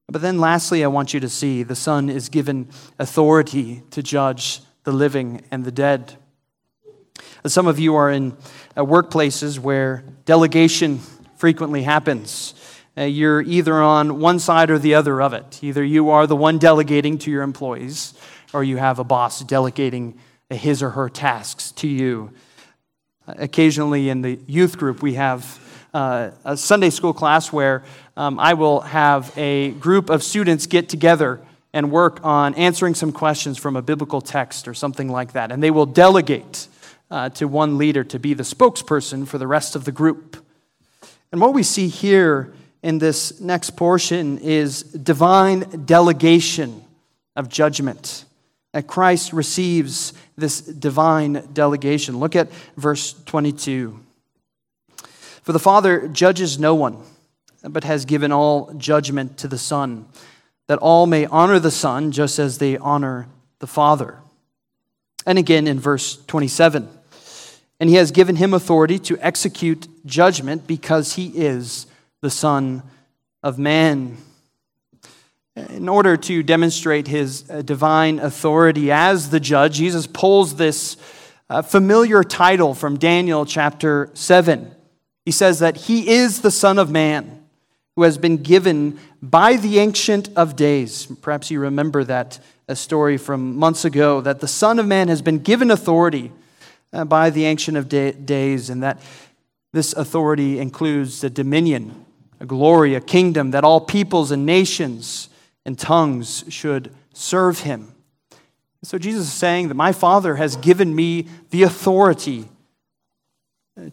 But 0.09 0.21
then, 0.21 0.39
lastly, 0.39 0.83
I 0.83 0.87
want 0.87 1.13
you 1.13 1.19
to 1.19 1.29
see 1.29 1.63
the 1.63 1.75
Son 1.75 2.09
is 2.09 2.29
given 2.29 2.69
authority 2.97 3.83
to 3.91 4.01
judge 4.01 4.61
the 4.83 4.91
living 4.91 5.41
and 5.51 5.65
the 5.65 5.71
dead. 5.71 6.15
Some 7.45 7.67
of 7.67 7.77
you 7.79 7.95
are 7.95 8.09
in 8.09 8.37
uh, 8.75 8.83
workplaces 8.83 9.59
where 9.59 10.03
delegation 10.25 10.99
frequently 11.35 11.83
happens. 11.83 12.53
Uh, 12.97 13.03
you're 13.03 13.41
either 13.41 13.75
on 13.75 14.19
one 14.19 14.39
side 14.39 14.69
or 14.69 14.79
the 14.79 14.95
other 14.95 15.21
of 15.21 15.33
it. 15.33 15.59
Either 15.61 15.83
you 15.83 16.09
are 16.09 16.25
the 16.25 16.35
one 16.35 16.57
delegating 16.57 17.17
to 17.19 17.31
your 17.31 17.43
employees, 17.43 18.13
or 18.53 18.63
you 18.63 18.77
have 18.77 18.99
a 18.99 19.03
boss 19.03 19.41
delegating 19.43 20.17
his 20.49 20.81
or 20.81 20.91
her 20.91 21.09
tasks 21.09 21.71
to 21.71 21.87
you. 21.87 22.31
Occasionally 23.27 24.09
in 24.09 24.21
the 24.21 24.39
youth 24.47 24.77
group, 24.77 25.01
we 25.01 25.15
have 25.15 25.59
uh, 25.93 26.31
a 26.45 26.55
Sunday 26.55 26.89
school 26.89 27.13
class 27.13 27.51
where 27.51 27.83
um, 28.15 28.39
I 28.39 28.53
will 28.53 28.81
have 28.81 29.33
a 29.37 29.71
group 29.71 30.09
of 30.09 30.23
students 30.23 30.65
get 30.65 30.89
together 30.89 31.41
and 31.73 31.91
work 31.91 32.19
on 32.23 32.55
answering 32.55 32.95
some 32.95 33.11
questions 33.11 33.57
from 33.57 33.75
a 33.75 33.81
biblical 33.81 34.21
text 34.21 34.67
or 34.67 34.73
something 34.73 35.09
like 35.09 35.33
that. 35.33 35.51
And 35.51 35.61
they 35.61 35.71
will 35.71 35.85
delegate 35.85 36.67
uh, 37.11 37.29
to 37.29 37.47
one 37.47 37.77
leader 37.77 38.03
to 38.05 38.19
be 38.19 38.33
the 38.33 38.43
spokesperson 38.43 39.27
for 39.27 39.37
the 39.37 39.47
rest 39.47 39.75
of 39.75 39.85
the 39.85 39.91
group. 39.91 40.37
And 41.31 41.41
what 41.41 41.53
we 41.53 41.63
see 41.63 41.87
here 41.87 42.53
in 42.81 42.99
this 42.99 43.41
next 43.41 43.71
portion 43.71 44.37
is 44.37 44.83
divine 44.83 45.85
delegation 45.85 46.83
of 47.35 47.49
judgment. 47.49 48.25
That 48.77 48.85
Christ 48.85 49.33
receives 49.33 50.13
this 50.37 50.61
divine 50.61 51.49
delegation. 51.51 52.19
Look 52.19 52.35
at 52.35 52.51
verse 52.75 53.13
22. 53.25 53.99
For 55.41 55.51
the 55.51 55.57
Father 55.57 56.07
judges 56.07 56.59
no 56.59 56.75
one 56.75 57.01
but 57.63 57.85
has 57.85 58.05
given 58.05 58.31
all 58.31 58.71
judgment 58.75 59.39
to 59.39 59.47
the 59.47 59.57
Son, 59.57 60.05
that 60.67 60.77
all 60.77 61.07
may 61.07 61.25
honor 61.25 61.57
the 61.57 61.71
Son 61.71 62.11
just 62.11 62.37
as 62.37 62.59
they 62.59 62.77
honor 62.77 63.27
the 63.57 63.65
Father. 63.65 64.19
And 65.25 65.39
again 65.39 65.65
in 65.65 65.79
verse 65.79 66.23
27 66.27 66.87
and 67.79 67.89
he 67.89 67.95
has 67.95 68.11
given 68.11 68.35
him 68.35 68.53
authority 68.53 68.99
to 68.99 69.17
execute 69.21 69.87
judgment 70.05 70.67
because 70.67 71.13
he 71.13 71.29
is 71.29 71.87
the 72.21 72.29
Son 72.29 72.83
of 73.41 73.57
Man. 73.57 74.17
In 75.57 75.89
order 75.89 76.15
to 76.15 76.43
demonstrate 76.43 77.07
his 77.07 77.49
uh, 77.49 77.63
divine 77.63 78.19
authority 78.19 78.91
as 78.91 79.31
the 79.31 79.39
judge, 79.39 79.77
Jesus 79.77 80.05
pulls 80.05 80.55
this 80.55 80.97
uh, 81.49 81.63
familiar 81.63 82.23
title 82.23 82.75
from 82.75 82.99
Daniel 82.99 83.43
chapter 83.43 84.11
7. 84.13 84.69
He 85.25 85.31
says 85.31 85.57
that 85.57 85.75
he 85.75 86.09
is 86.09 86.41
the 86.41 86.51
Son 86.51 86.77
of 86.77 86.91
Man 86.91 87.43
who 87.95 88.03
has 88.03 88.19
been 88.19 88.37
given 88.37 88.99
by 89.19 89.55
the 89.55 89.79
Ancient 89.79 90.29
of 90.35 90.55
Days. 90.55 91.07
Perhaps 91.23 91.49
you 91.49 91.59
remember 91.59 92.03
that 92.03 92.37
a 92.67 92.75
story 92.75 93.17
from 93.17 93.55
months 93.55 93.83
ago 93.83 94.21
that 94.21 94.41
the 94.41 94.47
Son 94.47 94.77
of 94.77 94.85
Man 94.85 95.07
has 95.07 95.23
been 95.23 95.39
given 95.39 95.71
authority 95.71 96.31
uh, 96.93 97.03
by 97.03 97.31
the 97.31 97.45
Ancient 97.45 97.77
of 97.77 97.89
Days, 97.89 98.69
and 98.69 98.83
that 98.83 99.01
this 99.73 99.93
authority 99.93 100.59
includes 100.59 101.23
a 101.23 101.31
dominion, 101.31 102.05
a 102.39 102.45
glory, 102.45 102.93
a 102.93 103.01
kingdom, 103.01 103.49
that 103.51 103.63
all 103.63 103.81
peoples 103.81 104.29
and 104.29 104.45
nations 104.45 105.29
and 105.67 105.77
tongues 105.77 106.45
should 106.49 106.91
serve 107.13 107.59
him. 107.59 107.93
So 108.83 108.97
Jesus 108.97 109.27
is 109.27 109.33
saying 109.33 109.67
that 109.67 109.75
my 109.75 109.91
Father 109.91 110.37
has 110.37 110.55
given 110.55 110.95
me 110.95 111.27
the 111.49 111.63
authority 111.63 112.45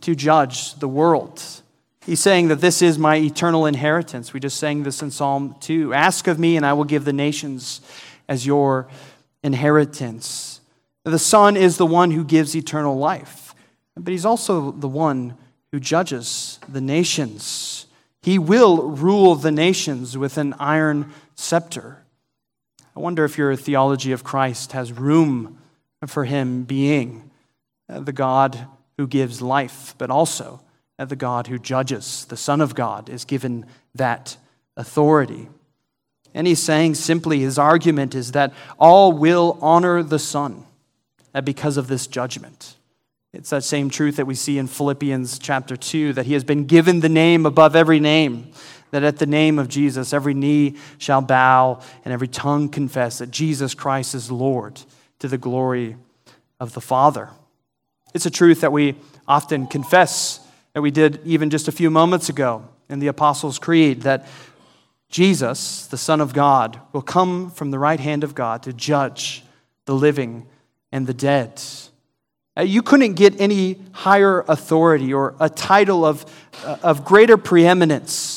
to 0.01 0.15
judge 0.15 0.75
the 0.77 0.87
world. 0.87 1.43
He's 2.07 2.21
saying 2.21 2.49
that 2.49 2.61
this 2.61 2.81
is 2.81 2.97
my 2.97 3.17
eternal 3.17 3.67
inheritance. 3.67 4.33
We 4.33 4.39
just 4.39 4.59
sang 4.59 4.85
this 4.85 5.03
in 5.03 5.11
Psalm 5.11 5.57
2. 5.61 5.93
Ask 5.93 6.29
of 6.29 6.39
me, 6.39 6.57
and 6.57 6.65
I 6.65 6.75
will 6.75 6.85
give 6.85 7.05
the 7.05 7.13
nations 7.13 7.81
as 8.29 8.47
your 8.47 8.87
inheritance. 9.43 10.61
The 11.03 11.19
Son 11.19 11.57
is 11.57 11.77
the 11.77 11.87
one 11.87 12.13
who 12.13 12.23
gives 12.23 12.55
eternal 12.55 12.97
life, 12.97 13.55
but 13.97 14.13
He's 14.13 14.25
also 14.25 14.71
the 14.71 14.89
one 14.89 15.37
who 15.73 15.81
judges 15.81 16.61
the 16.69 16.81
nations. 16.81 17.87
He 18.23 18.39
will 18.39 18.91
rule 18.91 19.35
the 19.35 19.51
nations 19.51 20.17
with 20.17 20.39
an 20.39 20.55
iron 20.59 21.13
scepter. 21.35 22.05
I 22.97 23.01
wonder 23.01 23.25
if 23.25 23.39
your 23.39 23.57
theology 23.57 24.13
of 24.13 24.25
Christ 24.25 24.73
has 24.73 24.93
room 24.93 25.59
for 26.07 26.25
him 26.25 26.65
being 26.65 27.31
the 27.89 28.13
God 28.13 28.67
who 28.97 29.07
gives 29.07 29.43
life, 29.43 29.95
but 29.99 30.11
also 30.11 30.61
the 30.99 31.17
God 31.17 31.49
who 31.49 31.59
judges. 31.59 32.25
The 32.27 32.37
Son 32.37 32.61
of 32.61 32.75
God 32.75 33.09
is 33.09 33.25
given 33.25 33.67
that 33.95 34.37
authority. 34.77 35.49
And 36.35 36.47
he's 36.47 36.63
saying 36.63 36.97
simply, 36.97 37.41
his 37.41 37.59
argument 37.59 38.15
is 38.15 38.33
that 38.33 38.53
all 38.79 39.13
will 39.13 39.59
honor 39.61 40.03
the 40.03 40.19
Son 40.19 40.65
uh, 41.35 41.41
because 41.41 41.77
of 41.77 41.87
this 41.89 42.07
judgment. 42.07 42.77
It's 43.33 43.51
that 43.51 43.65
same 43.65 43.91
truth 43.91 44.17
that 44.17 44.27
we 44.27 44.37
see 44.37 44.59
in 44.59 44.69
Philippians 44.69 45.39
chapter 45.39 45.77
2 45.77 46.13
that 46.13 46.27
he 46.27 46.35
has 46.35 46.45
been 46.45 46.67
given 46.67 47.01
the 47.01 47.09
name 47.09 47.47
above 47.47 47.75
every 47.75 47.99
name, 47.99 48.53
that 48.95 49.03
at 49.03 49.17
the 49.17 49.27
name 49.27 49.59
of 49.59 49.67
Jesus 49.67 50.13
every 50.13 50.35
knee 50.35 50.77
shall 50.99 51.21
bow 51.21 51.81
and 52.05 52.15
every 52.15 52.29
tongue 52.29 52.69
confess 52.69 53.19
that 53.19 53.29
Jesus 53.29 53.75
Christ 53.75 54.15
is 54.15 54.31
Lord 54.31 54.81
to 55.19 55.27
the 55.27 55.37
glory 55.37 55.97
of 56.61 56.75
the 56.75 56.81
Father. 56.81 57.31
It's 58.15 58.25
a 58.25 58.31
truth 58.31 58.61
that 58.61 58.71
we 58.71 58.95
often 59.27 59.67
confess, 59.67 60.39
that 60.75 60.83
we 60.83 60.93
did 60.93 61.19
even 61.25 61.51
just 61.51 61.67
a 61.67 61.73
few 61.73 61.91
moments 61.91 62.29
ago 62.29 62.69
in 62.89 63.01
the 63.01 63.09
Apostles' 63.09 63.59
Creed, 63.59 64.03
that 64.03 64.29
Jesus, 65.09 65.89
the 65.89 65.99
Son 65.99 66.21
of 66.21 66.33
God, 66.33 66.81
will 66.93 67.03
come 67.03 67.51
from 67.51 67.73
the 67.73 67.81
right 67.81 67.99
hand 67.99 68.23
of 68.23 68.33
God 68.33 68.63
to 68.63 68.73
judge 68.73 69.43
the 69.87 69.95
living 69.97 70.47
and 70.93 71.09
the 71.09 71.15
dead. 71.15 71.61
Uh, 72.57 72.63
you 72.63 72.81
couldn't 72.81 73.15
get 73.15 73.41
any 73.41 73.77
higher 73.91 74.45
authority 74.47 75.13
or 75.13 75.35
a 75.41 75.51
title 75.51 76.05
of, 76.05 76.25
uh, 76.65 76.77
of 76.85 77.05
greater 77.05 77.37
preeminence 77.37 78.34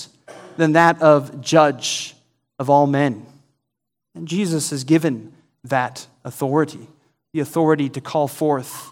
than 0.58 0.74
that 0.74 1.02
of 1.02 1.42
judge 1.42 2.16
of 2.60 2.70
all 2.70 2.88
men. 2.88 3.26
And 4.16 4.28
Jesus 4.28 4.72
has 4.72 4.84
given 4.84 5.34
that 5.64 6.08
authority 6.24 6.88
the 7.34 7.42
authority 7.42 7.88
to 7.88 8.02
call 8.02 8.28
forth 8.28 8.92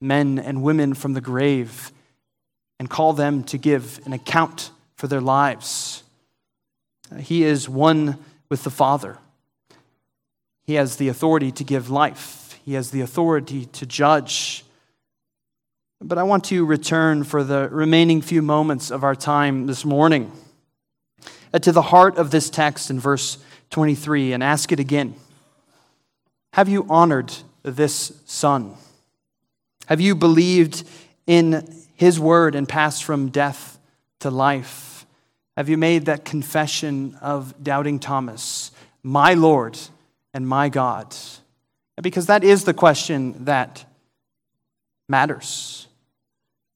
men 0.00 0.40
and 0.40 0.62
women 0.62 0.92
from 0.94 1.12
the 1.12 1.20
grave 1.20 1.92
and 2.80 2.90
call 2.90 3.12
them 3.12 3.44
to 3.44 3.58
give 3.58 4.00
an 4.06 4.12
account 4.12 4.72
for 4.96 5.06
their 5.06 5.20
lives. 5.20 6.02
He 7.18 7.44
is 7.44 7.68
one 7.68 8.18
with 8.48 8.64
the 8.64 8.70
Father. 8.70 9.18
He 10.64 10.74
has 10.74 10.96
the 10.96 11.08
authority 11.08 11.52
to 11.52 11.62
give 11.62 11.90
life. 11.90 12.58
He 12.64 12.74
has 12.74 12.90
the 12.90 13.02
authority 13.02 13.66
to 13.66 13.86
judge. 13.86 14.64
But 16.00 16.18
I 16.18 16.22
want 16.22 16.44
to 16.46 16.64
return 16.64 17.24
for 17.24 17.44
the 17.44 17.68
remaining 17.68 18.20
few 18.20 18.42
moments 18.42 18.90
of 18.90 19.04
our 19.04 19.14
time 19.14 19.66
this 19.66 19.84
morning 19.84 20.32
Uh, 21.52 21.58
to 21.58 21.72
the 21.72 21.82
heart 21.82 22.16
of 22.16 22.30
this 22.30 22.48
text 22.48 22.90
in 22.90 23.00
verse 23.00 23.38
23 23.70 24.32
and 24.32 24.42
ask 24.42 24.70
it 24.70 24.78
again 24.78 25.14
Have 26.52 26.68
you 26.68 26.86
honored 26.88 27.32
this 27.62 28.12
Son? 28.24 28.74
Have 29.86 30.00
you 30.00 30.14
believed 30.14 30.84
in 31.26 31.68
His 31.94 32.20
word 32.20 32.54
and 32.54 32.68
passed 32.68 33.02
from 33.02 33.30
death 33.30 33.78
to 34.20 34.30
life? 34.30 35.06
Have 35.56 35.68
you 35.68 35.76
made 35.76 36.06
that 36.06 36.24
confession 36.24 37.16
of 37.20 37.54
doubting 37.62 37.98
Thomas, 37.98 38.70
my 39.02 39.34
Lord 39.34 39.76
and 40.32 40.46
my 40.46 40.68
God? 40.68 41.14
Because 42.00 42.26
that 42.26 42.44
is 42.44 42.64
the 42.64 42.72
question 42.72 43.44
that 43.44 43.84
matters. 45.08 45.88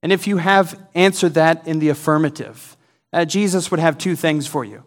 And 0.02 0.12
if 0.12 0.26
you 0.26 0.37
have 0.37 0.78
answered 0.94 1.34
that 1.34 1.66
in 1.66 1.78
the 1.78 1.88
affirmative, 1.88 2.76
uh, 3.14 3.24
Jesus 3.24 3.70
would 3.70 3.79
have 3.79 3.96
two 3.96 4.16
things 4.16 4.46
for 4.48 4.64
you. 4.64 4.83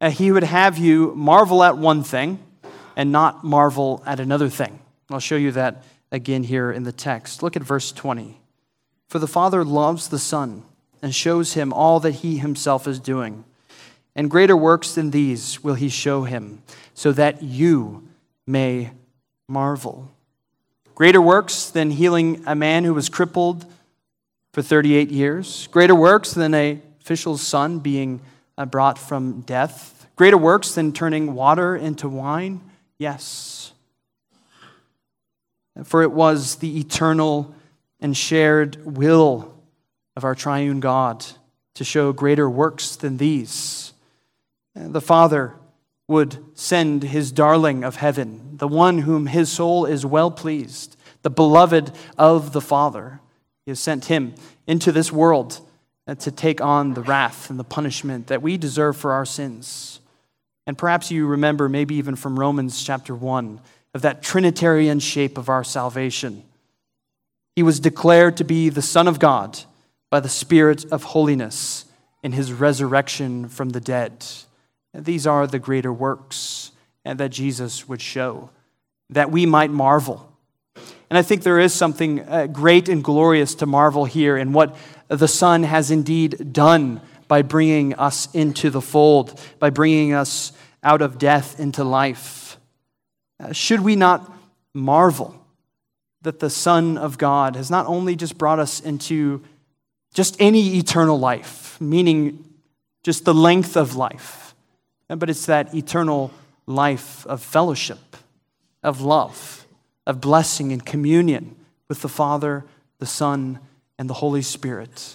Uh, 0.00 0.10
he 0.10 0.30
would 0.30 0.44
have 0.44 0.78
you 0.78 1.12
marvel 1.16 1.64
at 1.64 1.76
one 1.76 2.04
thing 2.04 2.38
and 2.94 3.10
not 3.10 3.42
marvel 3.42 4.02
at 4.06 4.20
another 4.20 4.48
thing. 4.48 4.78
I'll 5.10 5.18
show 5.18 5.36
you 5.36 5.50
that 5.52 5.82
again 6.12 6.44
here 6.44 6.70
in 6.70 6.84
the 6.84 6.92
text. 6.92 7.42
Look 7.42 7.56
at 7.56 7.62
verse 7.62 7.90
20. 7.90 8.40
For 9.08 9.18
the 9.18 9.26
Father 9.26 9.64
loves 9.64 10.08
the 10.08 10.18
Son 10.20 10.62
and 11.02 11.12
shows 11.12 11.54
him 11.54 11.72
all 11.72 11.98
that 12.00 12.12
he 12.12 12.38
himself 12.38 12.86
is 12.86 13.00
doing. 13.00 13.44
And 14.14 14.30
greater 14.30 14.56
works 14.56 14.94
than 14.94 15.10
these 15.10 15.64
will 15.64 15.74
he 15.74 15.88
show 15.88 16.22
him, 16.22 16.62
so 16.94 17.10
that 17.12 17.42
you 17.42 18.08
may 18.46 18.92
marvel. 19.48 20.08
Greater 20.94 21.20
works 21.20 21.68
than 21.68 21.90
healing 21.90 22.44
a 22.46 22.54
man 22.54 22.84
who 22.84 22.94
was 22.94 23.08
crippled 23.08 23.66
for 24.52 24.62
38 24.62 25.10
years. 25.10 25.66
Greater 25.72 25.94
works 25.94 26.32
than 26.32 26.54
a 26.54 26.80
official's 27.02 27.42
son 27.42 27.80
being 27.80 28.20
uh, 28.56 28.64
brought 28.64 28.96
from 28.96 29.40
death. 29.40 30.06
Greater 30.14 30.38
works 30.38 30.74
than 30.74 30.92
turning 30.92 31.34
water 31.34 31.74
into 31.74 32.08
wine. 32.08 32.60
Yes. 32.96 33.72
For 35.84 36.02
it 36.02 36.12
was 36.12 36.56
the 36.56 36.78
eternal 36.78 37.54
and 37.98 38.16
shared 38.16 38.84
will 38.84 39.52
of 40.14 40.22
our 40.22 40.36
triune 40.36 40.78
God 40.78 41.26
to 41.74 41.82
show 41.82 42.12
greater 42.12 42.48
works 42.48 42.94
than 42.94 43.16
these. 43.16 43.92
The 44.74 45.00
Father 45.00 45.54
would 46.06 46.44
send 46.54 47.02
his 47.02 47.32
darling 47.32 47.82
of 47.82 47.96
heaven, 47.96 48.58
the 48.58 48.68
one 48.68 48.98
whom 48.98 49.26
his 49.26 49.50
soul 49.50 49.86
is 49.86 50.06
well 50.06 50.30
pleased, 50.30 50.96
the 51.22 51.30
beloved 51.30 51.90
of 52.16 52.52
the 52.52 52.60
Father. 52.60 53.20
He 53.64 53.70
has 53.72 53.80
sent 53.80 54.04
him 54.04 54.34
into 54.66 54.92
this 54.92 55.10
world 55.10 55.66
to 56.06 56.30
take 56.30 56.60
on 56.60 56.94
the 56.94 57.02
wrath 57.02 57.50
and 57.50 57.58
the 57.58 57.64
punishment 57.64 58.26
that 58.26 58.42
we 58.42 58.56
deserve 58.56 58.96
for 58.96 59.12
our 59.12 59.24
sins. 59.24 60.00
And 60.66 60.76
perhaps 60.78 61.10
you 61.10 61.26
remember, 61.26 61.68
maybe 61.68 61.94
even 61.96 62.16
from 62.16 62.38
Romans 62.38 62.82
chapter 62.82 63.14
1, 63.14 63.60
of 63.94 64.02
that 64.02 64.22
Trinitarian 64.22 65.00
shape 65.00 65.36
of 65.36 65.48
our 65.48 65.64
salvation. 65.64 66.42
He 67.54 67.62
was 67.62 67.80
declared 67.80 68.36
to 68.38 68.44
be 68.44 68.68
the 68.68 68.82
Son 68.82 69.06
of 69.06 69.18
God 69.18 69.60
by 70.10 70.20
the 70.20 70.28
Spirit 70.28 70.90
of 70.90 71.02
holiness 71.02 71.84
in 72.22 72.32
his 72.32 72.52
resurrection 72.52 73.48
from 73.48 73.70
the 73.70 73.80
dead. 73.80 74.24
These 74.94 75.26
are 75.26 75.46
the 75.46 75.58
greater 75.58 75.92
works 75.92 76.72
that 77.04 77.30
Jesus 77.30 77.88
would 77.88 78.00
show, 78.00 78.50
that 79.10 79.30
we 79.30 79.44
might 79.44 79.70
marvel. 79.70 80.32
And 81.10 81.18
I 81.18 81.22
think 81.22 81.42
there 81.42 81.58
is 81.58 81.74
something 81.74 82.20
uh, 82.20 82.46
great 82.46 82.88
and 82.88 83.04
glorious 83.04 83.54
to 83.56 83.66
marvel 83.66 84.06
here 84.06 84.36
in 84.36 84.52
what 84.52 84.76
the 85.16 85.28
Son 85.28 85.62
has 85.62 85.90
indeed 85.90 86.52
done 86.52 87.00
by 87.28 87.42
bringing 87.42 87.94
us 87.94 88.28
into 88.34 88.70
the 88.70 88.80
fold, 88.80 89.40
by 89.58 89.70
bringing 89.70 90.12
us 90.12 90.52
out 90.82 91.02
of 91.02 91.18
death 91.18 91.58
into 91.58 91.84
life. 91.84 92.58
Uh, 93.40 93.52
should 93.52 93.80
we 93.80 93.96
not 93.96 94.32
marvel 94.74 95.38
that 96.22 96.40
the 96.40 96.50
Son 96.50 96.96
of 96.96 97.18
God 97.18 97.56
has 97.56 97.70
not 97.70 97.86
only 97.86 98.16
just 98.16 98.38
brought 98.38 98.58
us 98.58 98.80
into 98.80 99.42
just 100.14 100.36
any 100.40 100.76
eternal 100.78 101.18
life, 101.18 101.80
meaning 101.80 102.44
just 103.02 103.24
the 103.24 103.34
length 103.34 103.76
of 103.76 103.96
life, 103.96 104.54
but 105.08 105.28
it's 105.28 105.46
that 105.46 105.74
eternal 105.74 106.30
life 106.66 107.26
of 107.26 107.42
fellowship, 107.42 108.16
of 108.82 109.00
love, 109.00 109.66
of 110.06 110.20
blessing 110.20 110.72
and 110.72 110.84
communion 110.84 111.56
with 111.88 112.02
the 112.02 112.08
Father, 112.08 112.64
the 112.98 113.06
Son, 113.06 113.58
and 114.02 114.10
the 114.10 114.14
Holy 114.14 114.42
Spirit. 114.42 115.14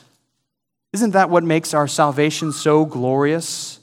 Isn't 0.94 1.12
that 1.12 1.30
what 1.30 1.44
makes 1.44 1.74
our 1.74 1.90
salvation 1.90 2.54
so 2.54 2.86
glorious? 2.86 3.82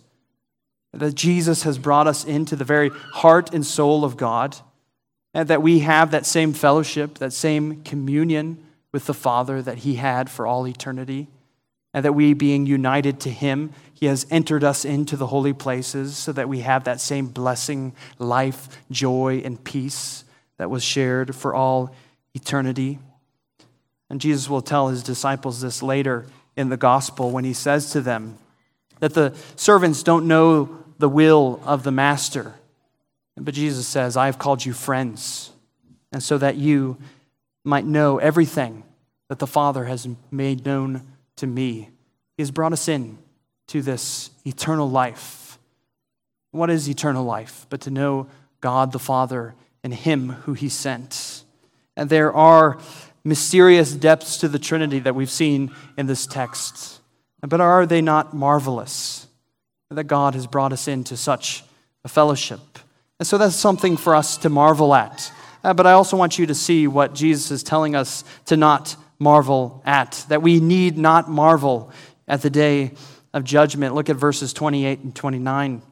That 0.95 1.14
Jesus 1.14 1.64
has 1.64 1.77
brought 1.77 2.07
us 2.07 2.25
into 2.25 2.57
the 2.57 2.64
very 2.64 2.88
heart 2.88 3.53
and 3.53 3.67
soul 3.67 4.03
of 4.03 4.17
God, 4.17 4.57
and 5.35 5.47
that 5.49 5.61
we 5.61 5.81
have 5.81 6.11
that 6.12 6.25
same 6.25 6.55
fellowship, 6.55 7.19
that 7.19 7.35
same 7.35 7.83
communion 7.83 8.64
with 8.93 9.05
the 9.05 9.12
Father 9.12 9.61
that 9.61 9.77
He 9.79 9.97
had 9.97 10.31
for 10.31 10.47
all 10.47 10.67
eternity 10.67 11.29
and 11.93 12.03
that 12.03 12.14
we, 12.14 12.33
being 12.33 12.64
united 12.64 13.21
to 13.21 13.31
Him, 13.31 13.73
He 13.93 14.07
has 14.07 14.27
entered 14.31 14.64
us 14.64 14.87
into 14.87 15.19
the 15.19 15.27
holy 15.27 15.53
places 15.53 16.17
so 16.17 16.33
that 16.33 16.49
we 16.49 16.61
have 16.61 16.85
that 16.85 16.99
same 16.99 17.27
blessing, 17.27 17.93
life, 18.19 18.69
joy, 18.90 19.43
and 19.45 19.62
peace 19.62 20.25
that 20.57 20.71
was 20.71 20.83
shared 20.83 21.37
for 21.37 21.55
all 21.55 21.95
eternity. 22.33 23.01
And 24.14 24.20
Jesus 24.20 24.48
will 24.48 24.62
tell 24.62 24.90
His 24.90 25.03
disciples 25.03 25.61
this 25.61 25.83
later 25.83 26.24
in 26.57 26.68
the 26.68 26.77
gospel 26.77 27.33
when 27.33 27.42
He 27.42 27.53
says 27.53 27.90
to 27.90 28.00
them 28.00 28.38
that 29.00 29.12
the 29.12 29.35
servants 29.57 30.05
don't 30.05 30.29
know 30.29 30.85
the 30.98 31.09
will 31.09 31.61
of 31.64 31.83
the 31.83 31.90
master. 31.90 32.55
But 33.37 33.55
Jesus 33.55 33.88
says, 33.88 34.16
I 34.16 34.27
have 34.27 34.38
called 34.38 34.64
you 34.64 34.72
friends, 34.72 35.50
and 36.12 36.22
so 36.22 36.38
that 36.38 36.55
you 36.55 36.96
might 37.64 37.87
know 37.87 38.18
everything 38.18 38.85
that 39.31 39.40
the 39.40 39.48
Father 39.48 39.87
has 39.87 40.07
made 40.31 40.64
known 40.64 41.03
to 41.35 41.48
me. 41.48 41.90
He 42.37 42.42
has 42.44 42.53
brought 42.53 42.72
us 42.72 42.87
in 42.87 43.18
to 43.66 43.83
this 43.83 44.31
eternal 44.46 44.88
life. 44.88 45.59
What 46.53 46.70
is 46.70 46.88
eternal 46.88 47.24
life? 47.24 47.66
But 47.68 47.81
to 47.81 47.90
know 47.90 48.29
God 48.61 48.92
the 48.92 49.00
Father 49.00 49.57
and 49.83 49.92
Him 49.92 50.29
who 50.29 50.53
He 50.53 50.68
sent. 50.68 51.42
And 51.96 52.09
there 52.11 52.33
are 52.33 52.79
mysterious 53.25 53.93
depths 53.93 54.39
to 54.39 54.49
the 54.49 54.59
Trinity 54.59 54.99
that 55.01 55.15
we've 55.15 55.31
seen 55.31 55.75
in 55.97 56.07
this 56.07 56.27
text. 56.27 57.01
But 57.41 57.61
are 57.61 57.87
they 57.87 58.01
not 58.01 58.35
marvelous 58.35 59.27
that 59.91 60.05
God 60.05 60.35
has 60.35 60.47
brought 60.47 60.73
us 60.73 60.89
into 60.89 61.17
such 61.17 61.65
a 62.05 62.09
fellowship? 62.09 62.61
And 63.19 63.27
so 63.27 63.39
that's 63.39 63.57
something 63.57 63.97
for 63.97 64.15
us 64.15 64.37
to 64.39 64.49
marvel 64.49 64.95
at. 64.95 65.33
Uh, 65.63 65.73
but 65.73 65.87
I 65.87 65.93
also 65.93 66.17
want 66.17 66.39
you 66.39 66.47
to 66.47 66.55
see 66.55 66.87
what 66.87 67.15
Jesus 67.15 67.51
is 67.51 67.63
telling 67.63 67.97
us 67.97 68.25
to 68.47 68.57
not 68.57 68.97
marvel 69.19 69.83
at, 69.87 70.25
that 70.29 70.43
we 70.43 70.61
need 70.61 70.99
not 70.99 71.31
marvel 71.31 71.91
at 72.29 72.43
the 72.43 72.51
day 72.51 72.93
of 73.33 73.45
judgment. 73.45 73.95
Look 73.95 74.11
at 74.11 74.17
verses 74.17 74.53
28 74.53 75.01
and 75.01 75.15
29. 75.15 75.83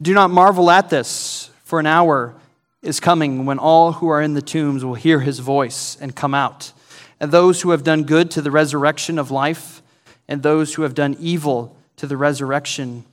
Do 0.00 0.14
not 0.14 0.30
marvel 0.30 0.70
at 0.70 0.90
this, 0.90 1.50
for 1.64 1.78
an 1.78 1.86
hour 1.86 2.34
is 2.82 3.00
coming 3.00 3.46
when 3.46 3.58
all 3.58 3.92
who 3.92 4.08
are 4.08 4.20
in 4.20 4.34
the 4.34 4.42
tombs 4.42 4.84
will 4.84 4.94
hear 4.94 5.20
his 5.20 5.38
voice 5.38 5.96
and 6.00 6.16
come 6.16 6.34
out, 6.34 6.72
and 7.20 7.30
those 7.30 7.62
who 7.62 7.70
have 7.70 7.84
done 7.84 8.02
good 8.02 8.30
to 8.32 8.42
the 8.42 8.50
resurrection 8.50 9.18
of 9.18 9.30
life, 9.30 9.80
and 10.28 10.42
those 10.42 10.74
who 10.74 10.82
have 10.82 10.94
done 10.94 11.16
evil 11.20 11.76
to 11.96 12.06
the 12.06 12.16
resurrection 12.16 13.04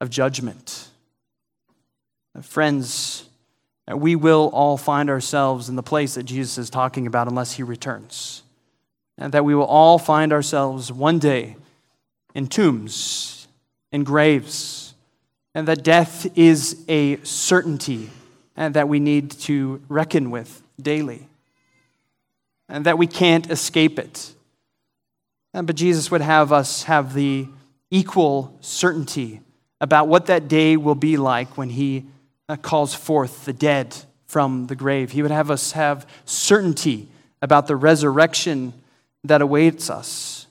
of 0.00 0.10
judgment. 0.10 0.88
Friends, 2.42 3.28
we 3.92 4.16
will 4.16 4.50
all 4.52 4.76
find 4.76 5.08
ourselves 5.08 5.68
in 5.68 5.76
the 5.76 5.82
place 5.82 6.14
that 6.14 6.24
Jesus 6.24 6.58
is 6.58 6.70
talking 6.70 7.06
about 7.06 7.28
unless 7.28 7.52
he 7.52 7.62
returns. 7.62 8.42
And 9.16 9.32
that 9.32 9.44
we 9.44 9.54
will 9.54 9.64
all 9.64 9.98
find 9.98 10.32
ourselves 10.32 10.90
one 10.90 11.18
day 11.20 11.56
in 12.34 12.48
tombs, 12.48 13.46
in 13.92 14.02
graves, 14.02 14.94
and 15.54 15.68
that 15.68 15.84
death 15.84 16.26
is 16.36 16.84
a 16.88 17.16
certainty 17.18 18.10
and 18.56 18.74
that 18.74 18.88
we 18.88 19.00
need 19.00 19.30
to 19.30 19.82
reckon 19.88 20.30
with 20.30 20.62
daily, 20.80 21.28
and 22.68 22.86
that 22.86 22.98
we 22.98 23.06
can't 23.06 23.50
escape 23.50 23.98
it. 23.98 24.34
But 25.52 25.76
Jesus 25.76 26.10
would 26.10 26.20
have 26.20 26.52
us 26.52 26.84
have 26.84 27.14
the 27.14 27.48
equal 27.90 28.56
certainty 28.60 29.40
about 29.80 30.08
what 30.08 30.26
that 30.26 30.48
day 30.48 30.76
will 30.76 30.94
be 30.94 31.16
like 31.16 31.56
when 31.56 31.70
he 31.70 32.06
uh, 32.48 32.56
calls 32.56 32.94
forth 32.94 33.44
the 33.44 33.52
dead 33.52 33.94
from 34.26 34.66
the 34.66 34.74
grave. 34.74 35.12
He 35.12 35.22
would 35.22 35.30
have 35.30 35.50
us 35.50 35.72
have 35.72 36.06
certainty 36.24 37.08
about 37.40 37.66
the 37.66 37.76
resurrection 37.76 38.72
that 39.22 39.42
awaits 39.42 39.90
us. 39.90 40.46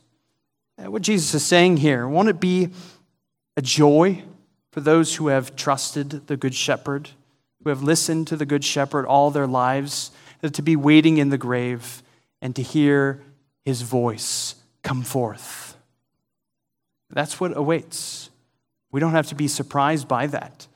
What 0.77 1.01
Jesus 1.01 1.33
is 1.33 1.45
saying 1.45 1.77
here, 1.77 2.07
won't 2.07 2.29
it 2.29 2.39
be 2.39 2.69
a 3.57 3.61
joy 3.61 4.23
for 4.71 4.81
those 4.81 5.15
who 5.15 5.27
have 5.27 5.55
trusted 5.55 6.27
the 6.27 6.37
Good 6.37 6.55
Shepherd? 6.55 7.09
Who 7.63 7.69
have 7.69 7.83
listened 7.83 8.27
to 8.27 8.35
the 8.35 8.45
Good 8.45 8.63
Shepherd 8.63 9.05
all 9.05 9.31
their 9.31 9.47
lives, 9.47 10.11
to 10.51 10.61
be 10.61 10.75
waiting 10.75 11.17
in 11.17 11.29
the 11.29 11.37
grave 11.37 12.03
and 12.41 12.55
to 12.55 12.61
hear 12.61 13.21
his 13.63 13.81
voice 13.81 14.55
come 14.81 15.01
forth. 15.01 15.77
That's 17.09 17.39
what 17.39 17.55
awaits. 17.55 18.29
We 18.91 18.99
don't 18.99 19.13
have 19.13 19.27
to 19.27 19.35
be 19.35 19.47
surprised 19.47 20.07
by 20.07 20.27
that 20.27 20.67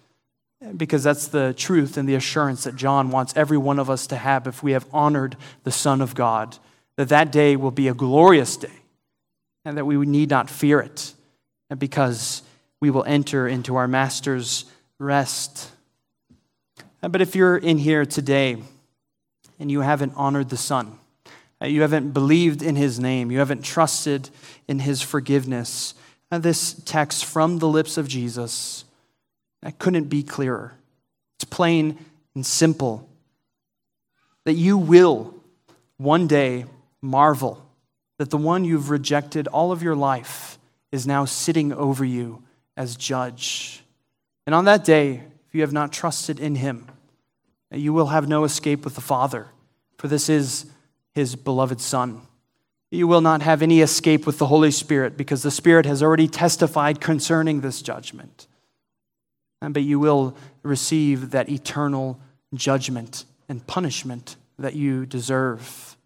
because 0.75 1.03
that's 1.03 1.27
the 1.27 1.53
truth 1.53 1.97
and 1.97 2.07
the 2.07 2.15
assurance 2.15 2.63
that 2.63 2.75
John 2.75 3.11
wants 3.11 3.33
every 3.35 3.57
one 3.57 3.79
of 3.79 3.89
us 3.89 4.07
to 4.07 4.15
have 4.15 4.47
if 4.47 4.63
we 4.63 4.71
have 4.71 4.87
honored 4.93 5.35
the 5.63 5.71
Son 5.71 6.01
of 6.01 6.15
God, 6.15 6.57
that 6.95 7.09
that 7.09 7.31
day 7.31 7.55
will 7.55 7.71
be 7.71 7.87
a 7.87 7.93
glorious 7.93 8.55
day 8.57 8.71
and 9.65 9.77
that 9.77 9.85
we 9.85 9.97
need 9.97 10.29
not 10.29 10.49
fear 10.49 10.79
it 10.79 11.13
because 11.77 12.41
we 12.79 12.89
will 12.89 13.03
enter 13.03 13.47
into 13.47 13.75
our 13.75 13.87
Master's 13.87 14.65
rest. 14.99 15.71
Uh, 17.01 17.07
but 17.07 17.21
if 17.21 17.35
you're 17.35 17.57
in 17.57 17.77
here 17.77 18.05
today 18.05 18.57
and 19.59 19.71
you 19.71 19.81
haven't 19.81 20.13
honored 20.15 20.49
the 20.49 20.57
Son, 20.57 20.97
uh, 21.61 21.65
you 21.65 21.81
haven't 21.81 22.11
believed 22.11 22.61
in 22.61 22.75
his 22.75 22.99
name, 22.99 23.31
you 23.31 23.39
haven't 23.39 23.63
trusted 23.63 24.29
in 24.67 24.79
his 24.79 25.01
forgiveness, 25.01 25.93
uh, 26.31 26.37
this 26.37 26.73
text 26.85 27.25
from 27.25 27.59
the 27.59 27.67
lips 27.67 27.97
of 27.97 28.07
Jesus 28.07 28.85
that 29.61 29.79
couldn't 29.79 30.05
be 30.05 30.23
clearer. 30.23 30.73
It's 31.37 31.45
plain 31.45 31.97
and 32.35 32.45
simple 32.45 33.07
that 34.45 34.53
you 34.53 34.77
will 34.77 35.35
one 35.97 36.27
day 36.27 36.65
marvel 37.01 37.63
that 38.17 38.29
the 38.29 38.37
one 38.37 38.65
you've 38.65 38.89
rejected 38.89 39.47
all 39.47 39.71
of 39.71 39.83
your 39.83 39.95
life 39.95 40.57
is 40.91 41.05
now 41.05 41.25
sitting 41.25 41.71
over 41.73 42.03
you 42.03 42.41
as 42.75 42.95
judge. 42.95 43.83
And 44.45 44.55
on 44.55 44.65
that 44.65 44.83
day, 44.83 45.23
if 45.47 45.55
you 45.55 45.61
have 45.61 45.73
not 45.73 45.91
trusted 45.91 46.39
in 46.39 46.55
him, 46.55 46.87
you 47.71 47.93
will 47.93 48.07
have 48.07 48.27
no 48.27 48.43
escape 48.43 48.83
with 48.83 48.95
the 48.95 49.01
Father, 49.01 49.47
for 49.97 50.07
this 50.07 50.29
is 50.29 50.65
his 51.13 51.35
beloved 51.35 51.81
Son. 51.81 52.21
You 52.91 53.07
will 53.07 53.21
not 53.21 53.41
have 53.41 53.61
any 53.61 53.81
escape 53.81 54.25
with 54.25 54.37
the 54.37 54.45
Holy 54.45 54.71
Spirit, 54.71 55.17
because 55.17 55.43
the 55.43 55.51
Spirit 55.51 55.85
has 55.85 56.01
already 56.01 56.27
testified 56.27 57.01
concerning 57.01 57.61
this 57.61 57.81
judgment. 57.81 58.47
But 59.59 59.83
you 59.83 59.99
will 59.99 60.37
receive 60.63 61.31
that 61.31 61.49
eternal 61.49 62.19
judgment 62.53 63.25
and 63.49 63.65
punishment 63.67 64.37
that 64.57 64.75
you 64.75 65.05
deserve. 65.05 65.96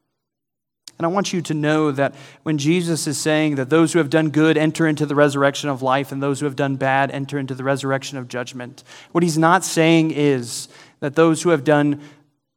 And 0.97 1.05
I 1.05 1.09
want 1.09 1.33
you 1.33 1.41
to 1.41 1.53
know 1.53 1.91
that 1.91 2.13
when 2.43 2.57
Jesus 2.57 3.07
is 3.07 3.17
saying 3.17 3.55
that 3.55 3.69
those 3.69 3.93
who 3.93 3.99
have 3.99 4.09
done 4.09 4.29
good 4.29 4.57
enter 4.57 4.85
into 4.85 5.05
the 5.05 5.15
resurrection 5.15 5.69
of 5.69 5.81
life 5.81 6.11
and 6.11 6.21
those 6.21 6.39
who 6.39 6.45
have 6.45 6.55
done 6.55 6.75
bad 6.75 7.09
enter 7.11 7.39
into 7.39 7.55
the 7.55 7.63
resurrection 7.63 8.17
of 8.17 8.27
judgment, 8.27 8.83
what 9.11 9.23
he's 9.23 9.37
not 9.37 9.63
saying 9.63 10.11
is 10.11 10.67
that 10.99 11.15
those 11.15 11.41
who 11.41 11.49
have 11.49 11.63
done 11.63 12.01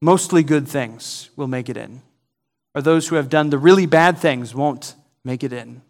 mostly 0.02 0.42
good 0.42 0.68
things 0.68 1.30
will 1.36 1.46
make 1.46 1.68
it 1.68 1.76
in, 1.76 2.02
or 2.74 2.82
those 2.82 3.08
who 3.08 3.16
have 3.16 3.30
done 3.30 3.50
the 3.50 3.58
really 3.58 3.86
bad 3.86 4.18
things 4.18 4.54
won't 4.54 4.94
make 5.24 5.42
it 5.42 5.52
in. 5.52 5.80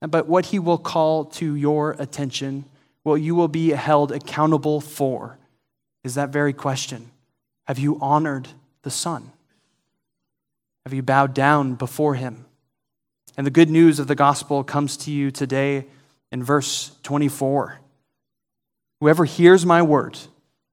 But 0.00 0.28
what 0.28 0.46
he 0.46 0.58
will 0.58 0.78
call 0.78 1.24
to 1.24 1.54
your 1.56 1.96
attention, 1.98 2.64
what 3.02 3.16
you 3.16 3.34
will 3.34 3.48
be 3.48 3.70
held 3.70 4.12
accountable 4.12 4.80
for, 4.80 5.38
is 6.04 6.14
that 6.14 6.30
very 6.30 6.52
question 6.52 7.10
Have 7.66 7.78
you 7.78 7.98
honored 8.00 8.48
the 8.82 8.90
Son? 8.90 9.32
Have 10.86 10.94
you 10.94 11.02
bowed 11.02 11.34
down 11.34 11.74
before 11.74 12.14
him? 12.14 12.44
And 13.36 13.44
the 13.44 13.50
good 13.50 13.68
news 13.68 13.98
of 13.98 14.06
the 14.06 14.14
gospel 14.14 14.62
comes 14.62 14.96
to 14.98 15.10
you 15.10 15.32
today 15.32 15.86
in 16.30 16.44
verse 16.44 16.96
24. 17.02 17.80
Whoever 19.00 19.24
hears 19.24 19.66
my 19.66 19.82
word 19.82 20.16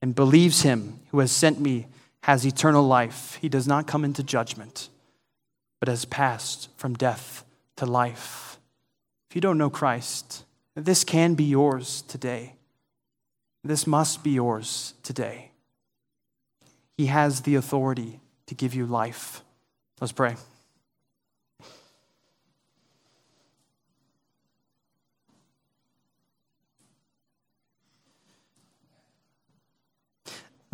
and 0.03 0.13
believes 0.13 0.61
him 0.61 0.99
who 1.09 1.17
has 1.17 1.31
sent 1.31 1.59
me 1.59 1.87
has 2.21 2.45
eternal 2.45 2.83
life. 2.83 3.39
He 3.41 3.49
does 3.49 3.67
not 3.67 3.87
come 3.87 4.05
into 4.05 4.21
judgment, 4.21 4.89
but 5.79 5.89
has 5.89 6.05
passed 6.05 6.69
from 6.77 6.93
death 6.93 7.43
to 7.77 7.87
life. 7.87 8.59
If 9.31 9.35
you 9.35 9.41
don't 9.41 9.57
know 9.57 9.71
Christ, 9.71 10.45
this 10.75 11.03
can 11.03 11.33
be 11.33 11.45
yours 11.45 12.03
today. 12.03 12.53
This 13.63 13.87
must 13.87 14.23
be 14.23 14.29
yours 14.29 14.93
today. 15.01 15.49
He 16.97 17.07
has 17.07 17.41
the 17.41 17.55
authority 17.55 18.19
to 18.45 18.53
give 18.53 18.75
you 18.75 18.85
life. 18.85 19.41
Let's 20.01 20.11
pray. 20.11 20.35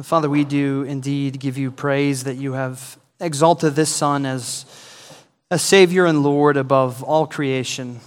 Father, 0.02 0.30
we 0.30 0.46
do 0.46 0.84
indeed 0.84 1.40
give 1.40 1.58
you 1.58 1.72
praise 1.72 2.24
that 2.24 2.36
you 2.36 2.54
have 2.54 2.98
exalted 3.20 3.76
this 3.76 3.94
Son 3.94 4.26
as 4.26 4.66
a 5.52 5.60
Savior 5.60 6.06
and 6.06 6.24
Lord 6.24 6.56
above 6.56 7.04
all 7.04 7.28
creation, 7.28 8.00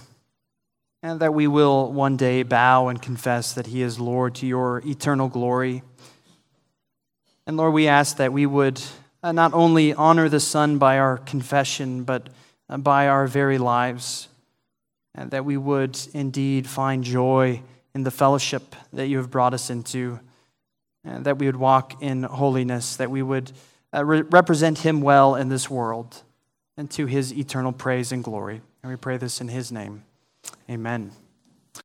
and 1.03 1.19
that 1.19 1.35
we 1.35 1.45
will 1.45 1.91
one 1.91 2.17
day 2.17 2.41
bow 2.41 2.87
and 2.87 2.99
confess 2.99 3.53
that 3.53 3.67
He 3.67 3.83
is 3.83 3.99
Lord 3.99 4.33
to 4.35 4.47
your 4.47 4.81
eternal 4.85 5.29
glory. 5.29 5.83
And 7.45 7.57
Lord, 7.57 7.73
we 7.73 7.87
ask 7.87 8.17
that 8.17 8.33
we 8.33 8.47
would 8.47 8.81
not 9.31 9.53
only 9.53 9.93
honor 9.93 10.27
the 10.27 10.39
Son 10.39 10.77
by 10.77 10.97
our 10.97 11.17
confession, 11.17 12.03
but 12.03 12.27
uh, 12.69 12.77
by 12.77 13.07
our 13.07 13.27
very 13.27 13.57
lives, 13.57 14.27
and 15.15 15.31
that 15.31 15.45
we 15.45 15.55
would 15.57 15.97
indeed 16.13 16.67
find 16.67 17.03
joy 17.03 17.61
in 17.95 18.03
the 18.03 18.11
fellowship 18.11 18.75
that 18.91 19.07
you 19.07 19.17
have 19.17 19.31
brought 19.31 19.53
us 19.53 19.69
into, 19.69 20.19
and 21.05 21.25
that 21.25 21.37
we 21.37 21.45
would 21.45 21.55
walk 21.55 22.01
in 22.01 22.23
holiness, 22.23 22.95
that 22.97 23.11
we 23.11 23.21
would 23.21 23.51
uh, 23.93 24.03
re- 24.03 24.21
represent 24.23 24.79
Him 24.79 25.01
well 25.01 25.35
in 25.35 25.49
this 25.49 25.69
world, 25.69 26.23
and 26.75 26.89
to 26.91 27.05
His 27.05 27.31
eternal 27.33 27.71
praise 27.71 28.11
and 28.11 28.23
glory. 28.23 28.61
And 28.81 28.91
we 28.91 28.97
pray 28.97 29.17
this 29.17 29.39
in 29.39 29.47
His 29.47 29.71
name. 29.71 30.03
Amen. 30.69 31.11